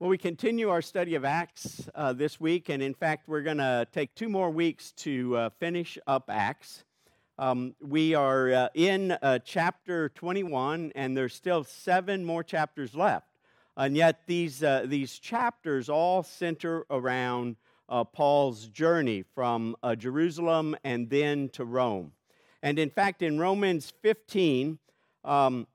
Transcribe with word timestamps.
Well, 0.00 0.08
we 0.08 0.16
continue 0.16 0.70
our 0.70 0.80
study 0.80 1.14
of 1.14 1.26
Acts 1.26 1.86
uh, 1.94 2.14
this 2.14 2.40
week, 2.40 2.70
and 2.70 2.82
in 2.82 2.94
fact, 2.94 3.28
we're 3.28 3.42
going 3.42 3.58
to 3.58 3.86
take 3.92 4.14
two 4.14 4.30
more 4.30 4.48
weeks 4.48 4.92
to 4.92 5.36
uh, 5.36 5.50
finish 5.58 5.98
up 6.06 6.30
Acts. 6.32 6.84
Um, 7.38 7.74
we 7.82 8.14
are 8.14 8.50
uh, 8.50 8.68
in 8.72 9.10
uh, 9.10 9.40
chapter 9.44 10.08
21, 10.08 10.92
and 10.94 11.14
there's 11.14 11.34
still 11.34 11.64
seven 11.64 12.24
more 12.24 12.42
chapters 12.42 12.94
left. 12.94 13.26
And 13.76 13.94
yet, 13.94 14.22
these, 14.26 14.62
uh, 14.62 14.86
these 14.86 15.18
chapters 15.18 15.90
all 15.90 16.22
center 16.22 16.86
around 16.88 17.56
uh, 17.90 18.04
Paul's 18.04 18.68
journey 18.68 19.22
from 19.34 19.76
Jerusalem 19.98 20.76
and 20.82 21.10
then 21.10 21.50
to 21.50 21.66
Rome. 21.66 22.12
And 22.62 22.78
in 22.78 22.88
fact, 22.88 23.20
in 23.20 23.38
Romans 23.38 23.92
15, 24.00 24.78
um, 25.24 25.66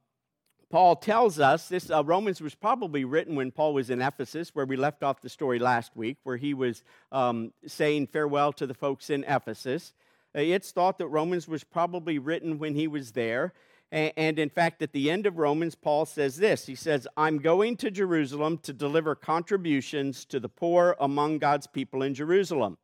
Paul 0.69 0.95
tells 0.95 1.39
us 1.39 1.69
this 1.69 1.89
uh, 1.89 2.03
Romans 2.03 2.41
was 2.41 2.55
probably 2.55 3.05
written 3.05 3.35
when 3.35 3.51
Paul 3.51 3.73
was 3.73 3.89
in 3.89 4.01
Ephesus, 4.01 4.53
where 4.53 4.65
we 4.65 4.75
left 4.75 5.03
off 5.03 5.21
the 5.21 5.29
story 5.29 5.59
last 5.59 5.95
week, 5.95 6.17
where 6.23 6.37
he 6.37 6.53
was 6.53 6.83
um, 7.11 7.53
saying 7.67 8.07
farewell 8.07 8.51
to 8.53 8.65
the 8.65 8.73
folks 8.73 9.09
in 9.09 9.23
Ephesus. 9.25 9.93
Uh, 10.35 10.41
it's 10.41 10.71
thought 10.71 10.97
that 10.97 11.07
Romans 11.07 11.47
was 11.47 11.63
probably 11.63 12.19
written 12.19 12.57
when 12.57 12.75
he 12.75 12.87
was 12.87 13.11
there. 13.11 13.53
And, 13.91 14.11
and 14.17 14.39
in 14.39 14.49
fact, 14.49 14.81
at 14.81 14.91
the 14.91 15.11
end 15.11 15.25
of 15.25 15.37
Romans, 15.37 15.75
Paul 15.75 16.05
says 16.05 16.37
this 16.37 16.65
He 16.65 16.75
says, 16.75 17.07
I'm 17.15 17.37
going 17.37 17.77
to 17.77 17.91
Jerusalem 17.91 18.57
to 18.59 18.73
deliver 18.73 19.15
contributions 19.15 20.25
to 20.25 20.39
the 20.39 20.49
poor 20.49 20.95
among 20.99 21.39
God's 21.39 21.67
people 21.67 22.01
in 22.01 22.13
Jerusalem. 22.13 22.77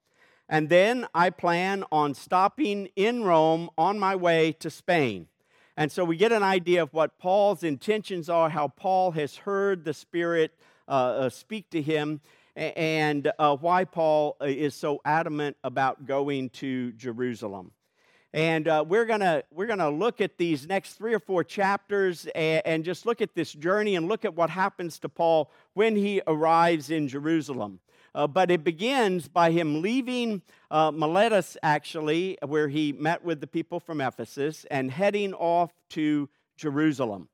And 0.47 0.69
then 0.69 1.07
I 1.15 1.29
plan 1.29 1.85
on 1.91 2.13
stopping 2.13 2.89
in 2.95 3.23
Rome 3.23 3.69
on 3.77 3.97
my 3.97 4.15
way 4.15 4.51
to 4.59 4.69
Spain. 4.69 5.27
And 5.81 5.91
so 5.91 6.05
we 6.05 6.15
get 6.15 6.31
an 6.31 6.43
idea 6.43 6.83
of 6.83 6.93
what 6.93 7.17
Paul's 7.17 7.63
intentions 7.63 8.29
are, 8.29 8.51
how 8.51 8.67
Paul 8.67 9.09
has 9.13 9.35
heard 9.35 9.83
the 9.83 9.95
Spirit 9.95 10.51
uh, 10.87 10.91
uh, 10.91 11.29
speak 11.29 11.71
to 11.71 11.81
him, 11.81 12.21
and 12.55 13.31
uh, 13.39 13.55
why 13.55 13.85
Paul 13.85 14.37
uh, 14.39 14.45
is 14.45 14.75
so 14.75 15.01
adamant 15.03 15.57
about 15.63 16.05
going 16.05 16.51
to 16.51 16.91
Jerusalem. 16.91 17.71
And 18.31 18.67
uh, 18.67 18.85
we're 18.87 19.05
gonna 19.05 19.41
we're 19.49 19.65
gonna 19.65 19.89
look 19.89 20.21
at 20.21 20.37
these 20.37 20.67
next 20.67 20.99
three 20.99 21.15
or 21.15 21.19
four 21.19 21.43
chapters 21.43 22.27
and, 22.35 22.61
and 22.63 22.85
just 22.85 23.07
look 23.07 23.19
at 23.19 23.33
this 23.33 23.51
journey 23.51 23.95
and 23.95 24.07
look 24.07 24.23
at 24.23 24.35
what 24.35 24.51
happens 24.51 24.99
to 24.99 25.09
Paul 25.09 25.49
when 25.73 25.95
he 25.95 26.21
arrives 26.27 26.91
in 26.91 27.07
Jerusalem. 27.07 27.79
Uh, 28.13 28.27
but 28.27 28.51
it 28.51 28.63
begins 28.63 29.27
by 29.27 29.51
him 29.51 29.81
leaving 29.81 30.41
uh, 30.69 30.91
Miletus, 30.91 31.55
actually, 31.63 32.37
where 32.45 32.67
he 32.67 32.91
met 32.91 33.23
with 33.23 33.39
the 33.39 33.47
people 33.47 33.79
from 33.79 34.01
Ephesus, 34.01 34.65
and 34.69 34.91
heading 34.91 35.33
off 35.33 35.71
to 35.89 36.27
Jerusalem. 36.57 37.29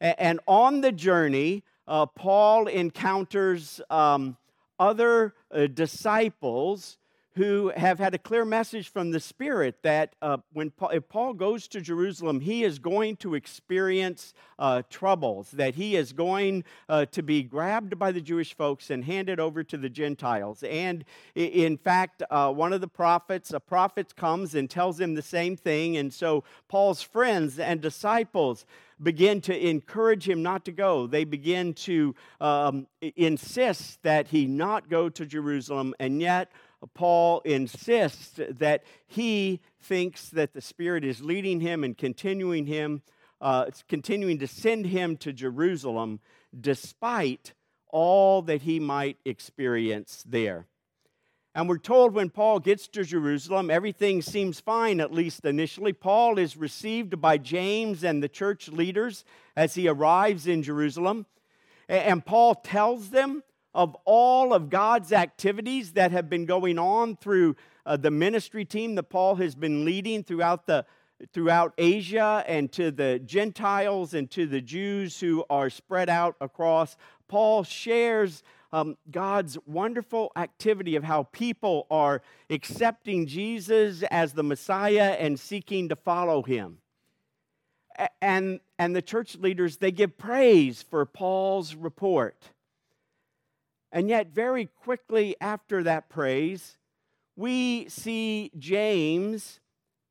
A- 0.00 0.20
and 0.22 0.40
on 0.46 0.82
the 0.82 0.92
journey, 0.92 1.64
uh, 1.88 2.06
Paul 2.06 2.66
encounters 2.66 3.80
um, 3.90 4.36
other 4.78 5.34
uh, 5.50 5.66
disciples 5.66 6.98
who 7.36 7.72
have 7.76 7.98
had 7.98 8.14
a 8.14 8.18
clear 8.18 8.44
message 8.44 8.88
from 8.88 9.12
the 9.12 9.20
Spirit 9.20 9.82
that 9.82 10.16
uh, 10.20 10.38
when 10.52 10.70
Paul, 10.70 10.90
if 10.90 11.08
Paul 11.08 11.32
goes 11.34 11.68
to 11.68 11.80
Jerusalem, 11.80 12.40
he 12.40 12.64
is 12.64 12.80
going 12.80 13.16
to 13.16 13.34
experience 13.34 14.34
uh, 14.58 14.82
troubles, 14.90 15.52
that 15.52 15.76
he 15.76 15.94
is 15.94 16.12
going 16.12 16.64
uh, 16.88 17.06
to 17.06 17.22
be 17.22 17.44
grabbed 17.44 17.98
by 17.98 18.10
the 18.10 18.20
Jewish 18.20 18.54
folks 18.54 18.90
and 18.90 19.04
handed 19.04 19.38
over 19.38 19.62
to 19.62 19.76
the 19.76 19.88
Gentiles. 19.88 20.64
And 20.64 21.04
in 21.36 21.76
fact, 21.76 22.24
uh, 22.30 22.52
one 22.52 22.72
of 22.72 22.80
the 22.80 22.88
prophets, 22.88 23.52
a 23.52 23.60
prophet 23.60 24.16
comes 24.16 24.56
and 24.56 24.68
tells 24.68 24.98
him 24.98 25.14
the 25.14 25.22
same 25.22 25.56
thing. 25.56 25.96
And 25.96 26.12
so 26.12 26.42
Paul's 26.68 27.02
friends 27.02 27.60
and 27.60 27.80
disciples 27.80 28.66
begin 29.02 29.40
to 29.40 29.68
encourage 29.68 30.28
him 30.28 30.42
not 30.42 30.64
to 30.64 30.72
go. 30.72 31.06
They 31.06 31.24
begin 31.24 31.74
to 31.74 32.14
um, 32.40 32.86
insist 33.00 34.02
that 34.02 34.28
he 34.28 34.46
not 34.46 34.90
go 34.90 35.08
to 35.08 35.24
Jerusalem, 35.24 35.94
and 35.98 36.20
yet 36.20 36.50
Paul 36.94 37.40
insists 37.40 38.40
that 38.48 38.84
he 39.06 39.60
thinks 39.80 40.28
that 40.30 40.54
the 40.54 40.60
Spirit 40.60 41.04
is 41.04 41.20
leading 41.20 41.60
him 41.60 41.84
and 41.84 41.96
continuing 41.96 42.66
him, 42.66 43.02
uh, 43.40 43.66
continuing 43.88 44.38
to 44.38 44.46
send 44.46 44.86
him 44.86 45.16
to 45.18 45.32
Jerusalem 45.32 46.20
despite 46.58 47.52
all 47.88 48.42
that 48.42 48.62
he 48.62 48.80
might 48.80 49.18
experience 49.24 50.24
there. 50.26 50.66
And 51.54 51.68
we're 51.68 51.78
told 51.78 52.14
when 52.14 52.30
Paul 52.30 52.60
gets 52.60 52.86
to 52.88 53.04
Jerusalem, 53.04 53.70
everything 53.70 54.22
seems 54.22 54.60
fine, 54.60 55.00
at 55.00 55.12
least 55.12 55.44
initially. 55.44 55.92
Paul 55.92 56.38
is 56.38 56.56
received 56.56 57.20
by 57.20 57.38
James 57.38 58.04
and 58.04 58.22
the 58.22 58.28
church 58.28 58.68
leaders 58.68 59.24
as 59.56 59.74
he 59.74 59.88
arrives 59.88 60.46
in 60.46 60.62
Jerusalem. 60.62 61.26
And 61.88 62.24
Paul 62.24 62.54
tells 62.54 63.10
them 63.10 63.42
of 63.74 63.96
all 64.04 64.52
of 64.52 64.70
God's 64.70 65.12
activities 65.12 65.92
that 65.92 66.12
have 66.12 66.28
been 66.28 66.46
going 66.46 66.78
on 66.78 67.16
through 67.16 67.56
uh, 67.86 67.96
the 67.96 68.10
ministry 68.10 68.64
team 68.64 68.94
that 68.96 69.04
Paul 69.04 69.36
has 69.36 69.54
been 69.54 69.84
leading 69.84 70.24
throughout 70.24 70.66
the 70.66 70.84
throughout 71.32 71.74
Asia 71.76 72.42
and 72.46 72.72
to 72.72 72.90
the 72.90 73.18
Gentiles 73.18 74.14
and 74.14 74.30
to 74.30 74.46
the 74.46 74.60
Jews 74.60 75.20
who 75.20 75.44
are 75.50 75.68
spread 75.68 76.08
out 76.08 76.34
across. 76.40 76.96
Paul 77.28 77.62
shares 77.62 78.42
um, 78.72 78.96
God's 79.10 79.58
wonderful 79.66 80.32
activity 80.36 80.96
of 80.96 81.04
how 81.04 81.24
people 81.24 81.86
are 81.90 82.22
accepting 82.48 83.26
Jesus 83.26 84.02
as 84.04 84.32
the 84.32 84.42
Messiah 84.42 85.16
and 85.18 85.38
seeking 85.38 85.88
to 85.88 85.96
follow 85.96 86.42
him. 86.42 86.78
And, 88.22 88.60
and 88.78 88.96
the 88.96 89.02
church 89.02 89.36
leaders, 89.36 89.76
they 89.76 89.90
give 89.90 90.16
praise 90.16 90.82
for 90.82 91.04
Paul's 91.04 91.74
report. 91.74 92.50
And 93.92 94.08
yet, 94.08 94.28
very 94.28 94.66
quickly 94.66 95.36
after 95.40 95.82
that 95.82 96.08
praise, 96.08 96.78
we 97.36 97.88
see 97.88 98.50
James 98.58 99.60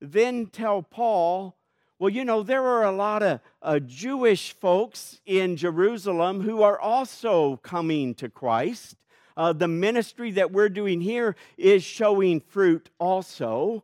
then 0.02 0.48
tell 0.48 0.82
Paul, 0.82 1.56
well, 2.00 2.10
you 2.10 2.24
know, 2.24 2.44
there 2.44 2.64
are 2.64 2.86
a 2.86 2.92
lot 2.92 3.22
of 3.24 3.42
uh, 3.62 3.80
Jewish 3.80 4.54
folks 4.54 5.20
in 5.26 5.58
Jerusalem 5.58 6.42
who 6.42 6.62
are 6.62 6.80
also 6.80 7.58
coming 7.58 8.16
to 8.16 8.30
Christ. 8.30 8.96
Uh, 9.36 9.54
the 9.54 9.68
ministry 9.68 10.32
that 10.32 10.52
we're 10.52 10.70
doing 10.70 11.02
here 11.02 11.36
is 11.58 11.84
showing 11.84 12.40
fruit 12.40 12.90
also. 13.00 13.84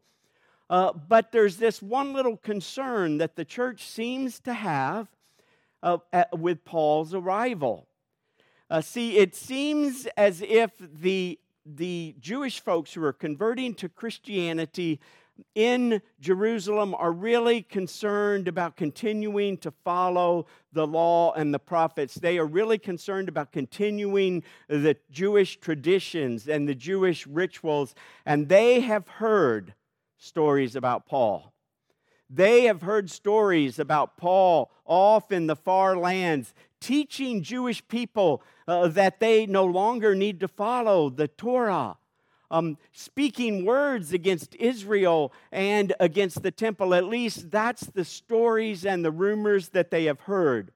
Uh, 0.69 0.93
but 0.93 1.31
there's 1.31 1.57
this 1.57 1.81
one 1.81 2.13
little 2.13 2.37
concern 2.37 3.17
that 3.17 3.35
the 3.35 3.45
church 3.45 3.85
seems 3.85 4.39
to 4.39 4.53
have 4.53 5.07
uh, 5.83 5.97
at, 6.11 6.37
with 6.39 6.65
Paul's 6.65 7.13
arrival. 7.13 7.87
Uh, 8.69 8.81
see, 8.81 9.17
it 9.17 9.35
seems 9.35 10.07
as 10.17 10.41
if 10.41 10.71
the, 10.79 11.39
the 11.65 12.15
Jewish 12.19 12.59
folks 12.59 12.93
who 12.93 13.03
are 13.03 13.13
converting 13.13 13.75
to 13.75 13.89
Christianity 13.89 14.99
in 15.53 16.01
Jerusalem 16.19 16.95
are 16.95 17.11
really 17.11 17.61
concerned 17.61 18.47
about 18.47 18.75
continuing 18.75 19.57
to 19.57 19.71
follow 19.83 20.47
the 20.71 20.87
law 20.87 21.33
and 21.33 21.53
the 21.53 21.59
prophets. 21.59 22.15
They 22.15 22.39
are 22.39 22.45
really 22.45 22.77
concerned 22.77 23.29
about 23.29 23.51
continuing 23.51 24.43
the 24.67 24.97
Jewish 25.11 25.59
traditions 25.59 26.47
and 26.47 26.67
the 26.67 26.75
Jewish 26.75 27.27
rituals, 27.27 27.93
and 28.25 28.49
they 28.49 28.79
have 28.79 29.07
heard 29.07 29.75
stories 30.17 30.75
about 30.75 31.05
Paul. 31.05 31.53
They 32.29 32.63
have 32.63 32.81
heard 32.81 33.11
stories 33.11 33.77
about 33.77 34.17
Paul 34.17 34.71
off 34.85 35.31
in 35.31 35.45
the 35.45 35.55
far 35.55 35.95
lands 35.95 36.53
teaching 36.79 37.43
Jewish 37.43 37.87
people 37.87 38.41
uh, 38.67 38.87
that 38.89 39.19
they 39.19 39.45
no 39.45 39.65
longer 39.65 40.15
need 40.15 40.39
to 40.39 40.47
follow 40.47 41.09
the 41.09 41.27
Torah. 41.27 41.97
Um, 42.51 42.77
speaking 42.91 43.65
words 43.65 44.13
against 44.13 44.55
Israel 44.55 45.33
and 45.51 45.93
against 45.99 46.43
the 46.43 46.51
temple. 46.51 46.93
At 46.93 47.05
least 47.05 47.49
that's 47.49 47.87
the 47.87 48.05
stories 48.05 48.85
and 48.85 49.03
the 49.03 49.11
rumors 49.11 49.69
that 49.69 49.89
they 49.89 50.05
have 50.05 50.21
heard. 50.21 50.71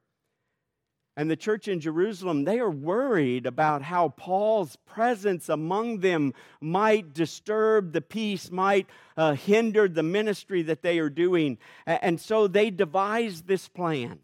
And 1.15 1.29
the 1.29 1.35
church 1.35 1.67
in 1.67 1.81
Jerusalem, 1.81 2.45
they 2.45 2.59
are 2.59 2.71
worried 2.71 3.45
about 3.45 3.81
how 3.81 4.09
Paul's 4.09 4.77
presence 4.77 5.49
among 5.49 5.99
them 5.99 6.33
might 6.61 7.13
disturb 7.13 7.91
the 7.91 8.01
peace, 8.01 8.49
might 8.49 8.87
uh, 9.17 9.33
hinder 9.33 9.89
the 9.89 10.03
ministry 10.03 10.61
that 10.63 10.81
they 10.81 10.97
are 10.97 11.09
doing. 11.09 11.57
And 11.85 12.21
so 12.21 12.47
they 12.47 12.69
devise 12.69 13.41
this 13.41 13.67
plan 13.67 14.19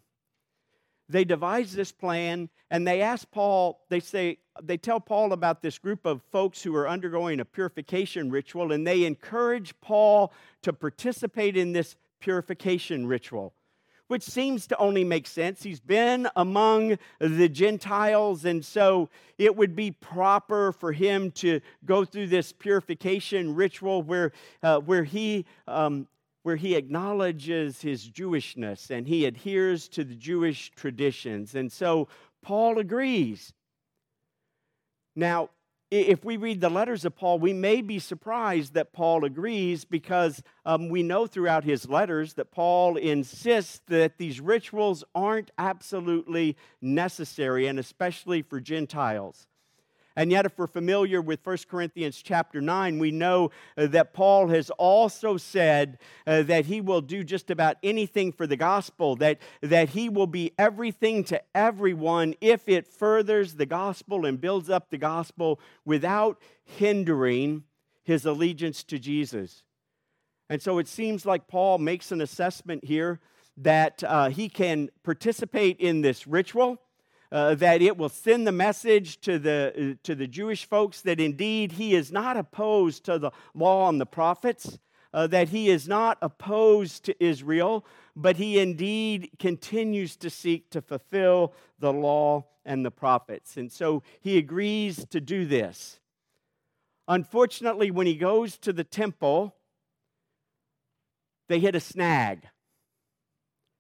they 1.10 1.24
devise 1.24 1.74
this 1.74 1.92
plan 1.92 2.50
and 2.72 2.88
they 2.88 3.02
ask 3.02 3.30
Paul, 3.32 3.80
they 3.90 4.00
say, 4.00 4.40
they 4.62 4.78
tell 4.78 5.00
Paul 5.00 5.34
about 5.34 5.62
this 5.62 5.78
group 5.78 6.06
of 6.06 6.22
folks 6.32 6.64
who 6.64 6.76
are 6.76 6.88
undergoing 6.88 7.40
a 7.40 7.46
purification 7.46 8.30
ritual, 8.32 8.72
and 8.72 8.88
they 8.88 9.04
encourage 9.04 9.74
Paul 9.82 10.34
to 10.64 10.74
participate 10.74 11.58
in 11.58 11.74
this 11.74 11.96
purification 12.20 13.06
ritual, 13.06 13.54
which 14.08 14.24
seems 14.24 14.66
to 14.68 14.78
only 14.78 15.04
make 15.04 15.28
sense. 15.28 15.62
He's 15.62 15.80
been 15.80 16.28
among 16.36 16.98
the 17.20 17.50
Gentiles, 17.50 18.46
and 18.46 18.66
so 18.66 19.10
it 19.38 19.56
would 19.56 19.76
be 19.76 19.92
proper 19.92 20.72
for 20.72 20.92
him 20.92 21.32
to 21.32 21.60
go 21.86 22.06
through 22.06 22.28
this 22.28 22.52
purification 22.52 23.56
ritual 23.56 24.02
where, 24.02 24.32
uh, 24.64 24.80
where 24.80 25.04
he 25.04 25.46
um, 25.68 26.08
where 26.46 26.58
he 26.58 26.76
acknowledges 26.76 27.82
his 27.82 28.08
Jewishness 28.08 28.92
and 28.92 29.08
he 29.08 29.26
adheres 29.26 29.88
to 29.88 30.04
the 30.04 30.14
Jewish 30.14 30.70
traditions. 30.76 31.56
And 31.56 31.72
so 31.72 32.08
Paul 32.44 32.78
agrees. 32.78 33.52
Now, 35.16 35.50
if 35.90 36.24
we 36.24 36.38
read 36.38 36.62
the 36.62 36.70
letters 36.70 37.04
of 37.04 37.16
Paul, 37.16 37.40
we 37.40 37.52
may 37.52 37.82
be 37.82 37.98
surprised 37.98 38.76
that 38.76 38.94
Paul 38.94 39.26
agrees 39.26 39.86
because 39.86 40.44
um, 40.68 40.88
we 40.90 41.02
know 41.02 41.26
throughout 41.26 41.64
his 41.64 41.90
letters 41.90 42.36
that 42.36 42.52
Paul 42.52 42.98
insists 42.98 43.82
that 43.88 44.20
these 44.20 44.40
rituals 44.40 45.04
aren't 45.16 45.50
absolutely 45.58 46.58
necessary, 46.80 47.66
and 47.66 47.80
especially 47.80 48.44
for 48.44 48.60
Gentiles. 48.60 49.48
And 50.16 50.32
yet, 50.32 50.46
if 50.46 50.58
we're 50.58 50.68
familiar 50.68 51.22
with 51.22 51.46
1 51.46 51.58
Corinthians 51.70 52.22
chapter 52.22 52.62
9, 52.62 53.00
we 53.00 53.12
know 53.12 53.52
uh, 53.78 53.88
that 53.88 54.14
Paul 54.14 54.48
has 54.48 54.70
also 54.72 55.36
said 55.36 55.98
uh, 56.26 56.44
that 56.44 56.66
he 56.66 56.80
will 56.80 57.02
do 57.02 57.24
just 57.24 57.52
about 57.52 57.76
anything 57.84 58.32
for 58.32 58.48
the 58.48 58.56
gospel, 58.56 59.18
that, 59.18 59.40
that 59.62 59.90
he 59.90 60.08
will 60.08 60.28
be 60.28 60.54
everything 60.58 61.26
to 61.26 61.42
everyone 61.54 62.34
if 62.40 62.70
it 62.70 62.88
furthers 62.88 63.56
the 63.56 63.66
gospel 63.66 64.26
and 64.26 64.40
builds 64.40 64.70
up 64.70 64.90
the 64.90 64.98
gospel 64.98 65.60
without 65.84 66.42
hindering 66.64 67.64
his 68.04 68.26
allegiance 68.26 68.84
to 68.86 68.98
Jesus. 68.98 69.64
And 70.50 70.62
so 70.62 70.78
it 70.78 70.88
seems 70.88 71.26
like 71.26 71.48
Paul 71.48 71.78
makes 71.80 72.12
an 72.12 72.22
assessment 72.22 72.86
here 72.86 73.20
that 73.58 74.04
uh, 74.04 74.30
he 74.30 74.48
can 74.48 74.90
participate 75.04 75.80
in 75.80 76.02
this 76.02 76.28
ritual 76.28 76.82
uh, 77.32 77.56
that 77.56 77.82
it 77.82 77.98
will 77.98 78.10
send 78.10 78.48
the 78.48 78.52
message 78.52 79.20
to 79.22 79.40
the, 79.40 79.74
uh, 79.78 79.98
to 80.04 80.16
the 80.16 80.28
Jewish 80.28 80.66
folks 80.66 81.02
that 81.02 81.20
indeed 81.20 81.74
he 81.74 81.96
is 81.96 82.12
not 82.12 82.38
opposed 82.38 83.06
to 83.06 83.20
the 83.20 83.32
law 83.54 83.90
and 83.90 84.00
the 84.00 84.06
prophets, 84.06 84.78
uh, 85.14 85.28
that 85.28 85.50
he 85.50 85.70
is 85.70 85.88
not 85.88 86.18
opposed 86.22 87.06
to 87.06 87.24
Israel, 87.24 87.86
but 88.16 88.36
he 88.38 88.60
indeed 88.60 89.32
continues 89.40 90.16
to 90.18 90.30
seek 90.30 90.70
to 90.72 90.82
fulfill 90.82 91.54
the 91.80 91.94
law 91.94 92.46
and 92.66 92.86
the 92.86 92.92
prophets. 92.92 93.58
And 93.58 93.72
so 93.72 94.04
he 94.20 94.38
agrees 94.38 95.06
to 95.12 95.22
do 95.22 95.46
this. 95.46 96.00
Unfortunately, 97.08 97.92
when 97.92 98.08
he 98.08 98.16
goes 98.16 98.58
to 98.60 98.74
the 98.74 98.84
temple, 98.84 99.56
they 101.48 101.60
hit 101.60 101.76
a 101.76 101.80
snag. 101.80 102.48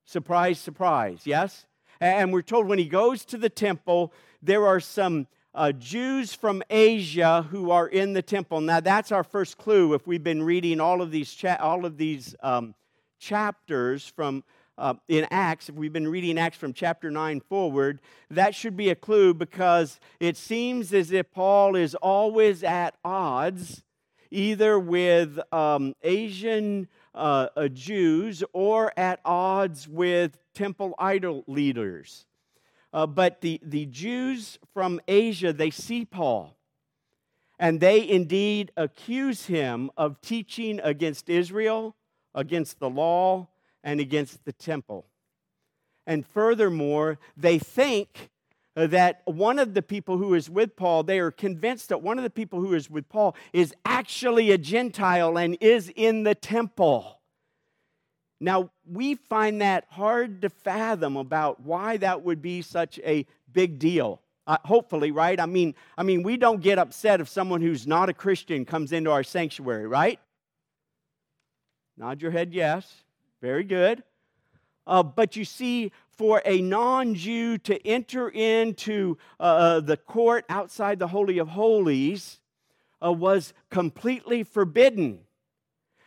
Surprise, 0.05 0.59
surprise, 0.59 1.21
yes? 1.25 1.65
And 1.99 2.33
we're 2.33 2.41
told 2.41 2.67
when 2.67 2.79
he 2.79 2.85
goes 2.85 3.25
to 3.25 3.37
the 3.37 3.49
temple, 3.49 4.13
there 4.41 4.65
are 4.65 4.79
some 4.79 5.27
uh, 5.53 5.71
Jews 5.71 6.33
from 6.33 6.61
Asia 6.69 7.47
who 7.49 7.71
are 7.71 7.87
in 7.87 8.13
the 8.13 8.21
temple. 8.21 8.61
Now, 8.61 8.79
that's 8.79 9.11
our 9.11 9.23
first 9.23 9.57
clue 9.57 9.93
if 9.93 10.05
we've 10.05 10.23
been 10.23 10.43
reading 10.43 10.79
all 10.79 11.01
of 11.01 11.11
these, 11.11 11.33
cha- 11.33 11.57
all 11.59 11.85
of 11.85 11.97
these 11.97 12.35
um, 12.41 12.75
chapters 13.19 14.07
from. 14.15 14.43
Uh, 14.77 14.93
in 15.07 15.25
Acts, 15.31 15.69
if 15.69 15.75
we've 15.75 15.93
been 15.93 16.09
reading 16.09 16.37
Acts 16.37 16.57
from 16.57 16.73
chapter 16.73 17.09
9 17.09 17.39
forward, 17.39 18.01
that 18.29 18.53
should 18.53 18.75
be 18.75 18.89
a 18.89 18.95
clue 18.95 19.33
because 19.33 20.01
it 20.19 20.35
seems 20.35 20.93
as 20.93 21.13
if 21.13 21.31
Paul 21.31 21.77
is 21.77 21.95
always 21.95 22.61
at 22.61 22.93
odds 23.01 23.85
either 24.35 24.77
with 24.77 25.39
um, 25.53 25.95
Asian 26.03 26.87
uh, 27.15 27.47
uh, 27.55 27.67
Jews 27.69 28.43
or 28.53 28.91
at 28.97 29.19
odds 29.25 29.87
with 29.87 30.37
temple 30.53 30.93
idol 30.99 31.43
leaders. 31.47 32.25
Uh, 32.93 33.07
but 33.07 33.41
the, 33.41 33.59
the 33.63 33.85
Jews 33.87 34.59
from 34.73 35.01
Asia, 35.07 35.51
they 35.51 35.69
see 35.69 36.05
Paul. 36.05 36.55
And 37.57 37.79
they 37.79 38.07
indeed 38.07 38.71
accuse 38.75 39.45
him 39.45 39.89
of 39.97 40.19
teaching 40.21 40.79
against 40.83 41.29
Israel, 41.29 41.95
against 42.33 42.79
the 42.79 42.89
law, 42.89 43.47
and 43.83 43.99
against 43.99 44.43
the 44.45 44.53
temple. 44.53 45.05
And 46.05 46.25
furthermore, 46.25 47.17
they 47.37 47.57
think 47.57 48.29
that 48.75 49.21
one 49.25 49.57
of 49.57 49.73
the 49.73 49.81
people 49.81 50.17
who 50.17 50.33
is 50.33 50.49
with 50.49 50.75
Paul, 50.75 51.03
they 51.03 51.19
are 51.19 51.31
convinced 51.31 51.89
that 51.89 52.01
one 52.01 52.17
of 52.17 52.23
the 52.23 52.29
people 52.29 52.59
who 52.59 52.73
is 52.73 52.89
with 52.89 53.07
Paul 53.07 53.35
is 53.53 53.73
actually 53.85 54.51
a 54.51 54.57
Gentile 54.57 55.37
and 55.37 55.57
is 55.61 55.91
in 55.95 56.23
the 56.23 56.35
temple. 56.35 57.19
Now, 58.41 58.71
we 58.85 59.15
find 59.15 59.61
that 59.61 59.85
hard 59.89 60.41
to 60.41 60.49
fathom 60.49 61.15
about 61.15 61.61
why 61.61 61.97
that 61.97 62.23
would 62.23 62.41
be 62.41 62.61
such 62.61 62.99
a 62.99 63.25
big 63.51 63.79
deal. 63.79 64.21
Uh, 64.45 64.57
hopefully, 64.65 65.09
right? 65.09 65.39
I 65.39 65.47
mean, 65.47 65.73
I 65.97 66.03
mean, 66.03 66.21
we 66.21 66.37
don't 66.37 66.61
get 66.61 66.77
upset 66.77 67.21
if 67.21 67.29
someone 67.29 67.61
who's 67.61 67.87
not 67.87 68.09
a 68.09 68.13
Christian 68.13 68.65
comes 68.65 68.91
into 68.91 69.09
our 69.09 69.23
sanctuary, 69.23 69.87
right? 69.87 70.19
Nod 71.97 72.21
your 72.21 72.31
head, 72.31 72.53
yes. 72.53 73.03
Very 73.41 73.63
good. 73.63 74.03
Uh, 74.85 75.01
but 75.01 75.35
you 75.35 75.45
see, 75.45 75.91
for 76.17 76.41
a 76.45 76.61
non 76.61 77.15
Jew 77.15 77.57
to 77.59 77.85
enter 77.87 78.29
into 78.29 79.17
uh, 79.39 79.43
uh, 79.43 79.79
the 79.79 79.97
court 79.97 80.45
outside 80.49 80.99
the 80.99 81.07
Holy 81.07 81.37
of 81.37 81.49
Holies 81.49 82.39
uh, 83.03 83.11
was 83.11 83.53
completely 83.69 84.43
forbidden. 84.43 85.19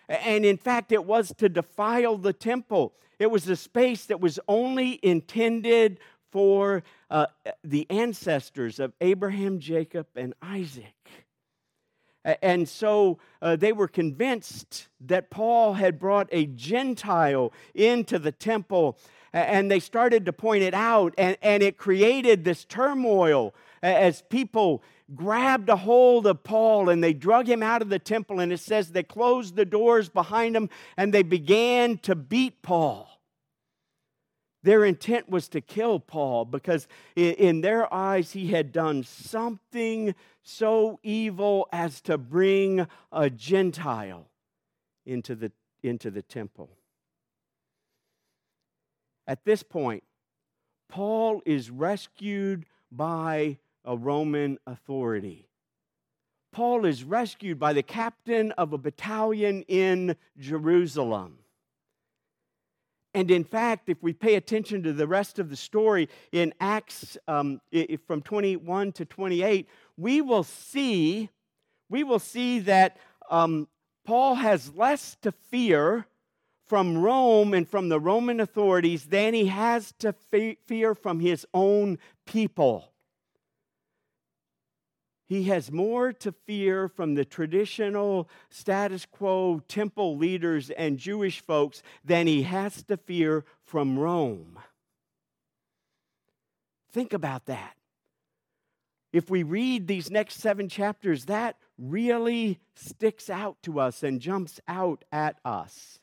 And 0.09 0.45
in 0.45 0.57
fact, 0.57 0.93
it 0.93 1.05
was 1.05 1.33
to 1.37 1.49
defile 1.49 2.17
the 2.17 2.33
temple. 2.33 2.95
It 3.19 3.31
was 3.31 3.49
a 3.49 3.57
space 3.57 4.07
that 4.07 4.21
was 4.21 4.41
only 4.49 4.99
intended 5.03 6.01
for 6.31 6.83
uh, 7.11 7.27
the 7.65 7.87
ancestors 7.91 8.79
of 8.79 8.93
Abraham, 9.01 9.59
Jacob, 9.59 10.07
and 10.15 10.35
Isaac. 10.41 10.95
And 12.43 12.69
so 12.69 13.19
uh, 13.41 13.57
they 13.57 13.73
were 13.73 13.89
convinced 13.89 14.89
that 15.01 15.31
Paul 15.31 15.75
had 15.75 15.99
brought 15.99 16.29
a 16.31 16.47
Gentile 16.47 17.53
into 17.75 18.19
the 18.19 18.33
temple, 18.33 18.99
and 19.33 19.71
they 19.71 19.81
started 19.81 20.27
to 20.27 20.33
point 20.33 20.63
it 20.63 20.75
out, 20.75 21.15
and, 21.19 21.37
and 21.43 21.63
it 21.63 21.77
created 21.77 22.45
this 22.45 22.65
turmoil 22.65 23.55
as 23.83 24.23
people 24.23 24.83
grabbed 25.15 25.69
a 25.69 25.77
hold 25.77 26.27
of 26.27 26.43
Paul 26.45 26.89
and 26.89 27.03
they 27.03 27.13
drug 27.13 27.49
him 27.49 27.63
out 27.63 27.83
of 27.83 27.89
the 27.89 27.99
temple. 27.99 28.41
And 28.41 28.53
it 28.53 28.61
says 28.61 28.91
they 28.91 29.03
closed 29.03 29.57
the 29.57 29.65
doors 29.65 30.09
behind 30.09 30.55
him 30.55 30.69
and 30.97 31.15
they 31.15 31.23
began 31.23 31.99
to 31.99 32.15
beat 32.15 32.63
Paul. 32.63 33.09
Their 34.65 34.85
intent 34.85 35.31
was 35.31 35.49
to 35.51 35.61
kill 35.61 36.01
Paul 36.01 36.45
because, 36.45 36.89
in 37.15 37.61
their 37.61 37.93
eyes, 37.95 38.33
he 38.33 38.49
had 38.49 38.73
done 38.73 39.05
something 39.05 40.15
so 40.43 40.99
evil 41.03 41.69
as 41.73 42.01
to 42.03 42.19
bring 42.19 42.87
a 43.13 43.31
Gentile 43.31 44.27
into 45.07 45.37
the, 45.37 45.53
into 45.83 46.11
the 46.11 46.23
temple. 46.23 46.78
At 49.29 49.45
this 49.45 49.63
point, 49.63 50.03
Paul 50.89 51.43
is 51.45 51.71
rescued 51.71 52.65
by 52.91 53.59
a 53.85 53.95
Roman 53.95 54.59
authority. 54.67 55.47
Paul 56.51 56.87
is 56.87 57.05
rescued 57.05 57.59
by 57.59 57.75
the 57.75 57.83
captain 57.83 58.53
of 58.53 58.73
a 58.73 58.79
battalion 58.79 59.65
in 59.69 60.17
Jerusalem. 60.39 61.41
And 63.13 63.31
in 63.31 63.45
fact, 63.45 63.91
if 63.91 64.03
we 64.03 64.15
pay 64.15 64.35
attention 64.37 64.83
to 64.85 64.95
the 64.95 65.07
rest 65.07 65.39
of 65.39 65.51
the 65.51 65.57
story 65.57 66.09
in 66.33 66.55
Acts 66.59 67.19
um, 67.27 67.61
from 68.07 68.23
21 68.23 68.93
to 68.93 69.05
28, 69.05 69.69
we 69.99 70.23
will 70.23 70.43
see, 70.43 71.29
we 71.91 72.03
will 72.03 72.19
see 72.19 72.61
that 72.61 72.97
um, 73.31 73.69
Paul 74.07 74.37
has 74.37 74.75
less 74.75 75.17
to 75.21 75.33
fear 75.33 76.07
from 76.69 76.99
Rome 76.99 77.55
and 77.55 77.69
from 77.69 77.89
the 77.89 77.99
Roman 77.99 78.41
authorities 78.41 79.07
than 79.07 79.35
he 79.35 79.47
has 79.47 79.93
to 80.01 80.13
fear 80.13 80.95
from 80.95 81.21
his 81.21 81.47
own 81.55 81.99
people. 82.27 82.93
He 85.27 85.45
has 85.45 85.71
more 85.71 86.13
to 86.15 86.33
fear 86.33 86.89
from 86.89 87.15
the 87.15 87.25
traditional 87.25 88.29
status 88.49 89.05
quo 89.05 89.61
temple 89.69 90.17
leaders 90.17 90.71
and 90.71 90.99
Jewish 90.99 91.41
folks 91.41 91.83
than 92.03 92.27
he 92.27 92.43
has 92.45 92.83
to 92.85 92.97
fear 92.97 93.45
from 93.63 93.99
Rome. 93.99 94.59
Think 96.93 97.13
about 97.13 97.45
that. 97.47 97.77
If 99.13 99.31
we 99.31 99.43
read 99.43 99.87
these 99.87 100.11
next 100.11 100.41
seven 100.41 100.69
chapters, 100.69 101.27
that 101.27 101.57
really 101.79 102.59
sticks 102.75 103.29
out 103.29 103.57
to 103.63 103.81
us 103.81 104.03
and 104.03 104.21
jumps 104.21 104.61
out 104.67 105.05
at 105.13 105.39
us. 105.45 105.99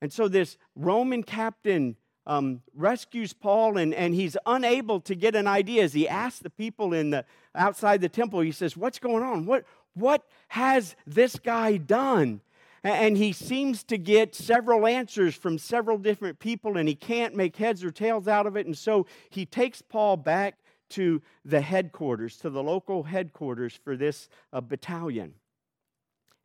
And 0.00 0.12
so, 0.12 0.28
this 0.28 0.56
Roman 0.76 1.22
captain 1.22 1.96
um, 2.26 2.60
rescues 2.74 3.32
Paul, 3.32 3.78
and, 3.78 3.94
and 3.94 4.14
he's 4.14 4.36
unable 4.46 5.00
to 5.00 5.14
get 5.14 5.34
an 5.34 5.46
idea. 5.46 5.82
As 5.82 5.94
he 5.94 6.08
asks 6.08 6.40
the 6.40 6.50
people 6.50 6.92
in 6.92 7.10
the 7.10 7.24
outside 7.54 8.00
the 8.00 8.08
temple, 8.08 8.40
he 8.40 8.52
says, 8.52 8.76
"What's 8.76 8.98
going 8.98 9.22
on? 9.22 9.46
What 9.46 9.64
what 9.94 10.24
has 10.48 10.94
this 11.06 11.38
guy 11.38 11.78
done?" 11.78 12.42
And 12.84 13.16
he 13.16 13.32
seems 13.32 13.82
to 13.84 13.98
get 13.98 14.34
several 14.34 14.86
answers 14.86 15.34
from 15.34 15.58
several 15.58 15.98
different 15.98 16.38
people, 16.38 16.76
and 16.76 16.88
he 16.88 16.94
can't 16.94 17.34
make 17.34 17.56
heads 17.56 17.82
or 17.82 17.90
tails 17.90 18.28
out 18.28 18.46
of 18.46 18.56
it. 18.56 18.66
And 18.66 18.78
so 18.78 19.06
he 19.30 19.44
takes 19.44 19.82
Paul 19.82 20.16
back 20.16 20.58
to 20.90 21.20
the 21.44 21.60
headquarters, 21.60 22.36
to 22.38 22.50
the 22.50 22.62
local 22.62 23.02
headquarters 23.02 23.78
for 23.82 23.96
this 23.96 24.28
uh, 24.52 24.60
battalion. 24.60 25.34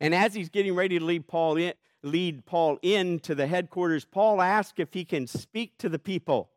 And 0.02 0.14
as 0.14 0.34
he's 0.34 0.50
getting 0.50 0.76
ready 0.76 0.98
to 1.00 1.06
lead 1.06 1.28
Paul 1.28 1.58
in, 1.58 1.74
lead 2.04 2.46
Paul 2.46 2.78
into 2.82 3.34
the 3.34 3.48
headquarters, 3.48 4.06
Paul 4.06 4.42
asks 4.42 4.80
if 4.80 4.94
he 4.94 5.06
can 5.06 5.26
speak 5.26 5.78
to 5.80 5.90
the 5.90 6.00
people. 6.00 6.50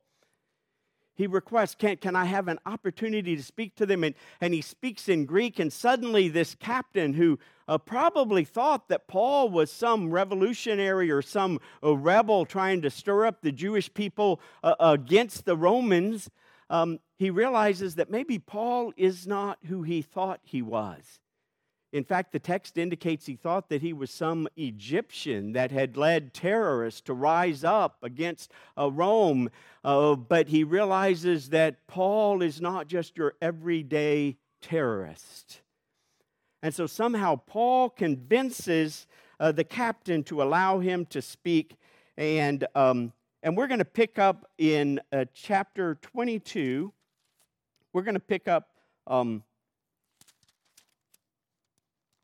he 1.14 1.26
requests, 1.26 1.74
can, 1.74 1.96
can 1.96 2.14
I 2.14 2.26
have 2.26 2.46
an 2.48 2.58
opportunity 2.66 3.36
to 3.36 3.42
speak 3.42 3.74
to 3.76 3.86
them? 3.86 4.04
And, 4.04 4.14
and 4.40 4.52
he 4.52 4.60
speaks 4.60 5.08
in 5.08 5.24
Greek, 5.24 5.58
and 5.58 5.72
suddenly 5.72 6.28
this 6.28 6.54
captain 6.54 7.14
who 7.14 7.38
uh, 7.68 7.78
probably 7.78 8.44
thought 8.44 8.88
that 8.88 9.08
Paul 9.08 9.48
was 9.48 9.72
some 9.72 10.10
revolutionary 10.10 11.10
or 11.10 11.22
some 11.22 11.58
uh, 11.82 11.96
rebel 11.96 12.44
trying 12.44 12.82
to 12.82 12.90
stir 12.90 13.26
up 13.26 13.40
the 13.40 13.52
Jewish 13.52 13.92
people 13.92 14.40
uh, 14.62 14.74
against 14.78 15.46
the 15.46 15.56
Romans, 15.56 16.28
um, 16.68 16.98
he 17.16 17.30
realizes 17.30 17.94
that 17.94 18.10
maybe 18.10 18.38
Paul 18.38 18.92
is 18.96 19.26
not 19.26 19.58
who 19.66 19.82
he 19.82 20.02
thought 20.02 20.40
he 20.42 20.60
was. 20.60 21.20
In 21.96 22.04
fact, 22.04 22.32
the 22.32 22.38
text 22.38 22.76
indicates 22.76 23.24
he 23.24 23.36
thought 23.36 23.70
that 23.70 23.80
he 23.80 23.94
was 23.94 24.10
some 24.10 24.48
Egyptian 24.54 25.54
that 25.54 25.70
had 25.70 25.96
led 25.96 26.34
terrorists 26.34 27.00
to 27.02 27.14
rise 27.14 27.64
up 27.64 27.96
against 28.02 28.52
uh, 28.76 28.90
Rome. 28.90 29.48
Uh, 29.82 30.14
but 30.14 30.48
he 30.48 30.62
realizes 30.62 31.48
that 31.48 31.86
Paul 31.86 32.42
is 32.42 32.60
not 32.60 32.86
just 32.86 33.16
your 33.16 33.32
everyday 33.40 34.36
terrorist. 34.60 35.62
And 36.62 36.74
so 36.74 36.86
somehow 36.86 37.36
Paul 37.36 37.88
convinces 37.88 39.06
uh, 39.40 39.52
the 39.52 39.64
captain 39.64 40.22
to 40.24 40.42
allow 40.42 40.80
him 40.80 41.06
to 41.06 41.22
speak. 41.22 41.78
And, 42.18 42.66
um, 42.74 43.14
and 43.42 43.56
we're 43.56 43.68
going 43.68 43.78
to 43.78 43.86
pick 43.86 44.18
up 44.18 44.50
in 44.58 45.00
uh, 45.12 45.24
chapter 45.32 45.94
22. 46.02 46.92
We're 47.94 48.02
going 48.02 48.12
to 48.12 48.20
pick 48.20 48.48
up. 48.48 48.68
Um, 49.06 49.44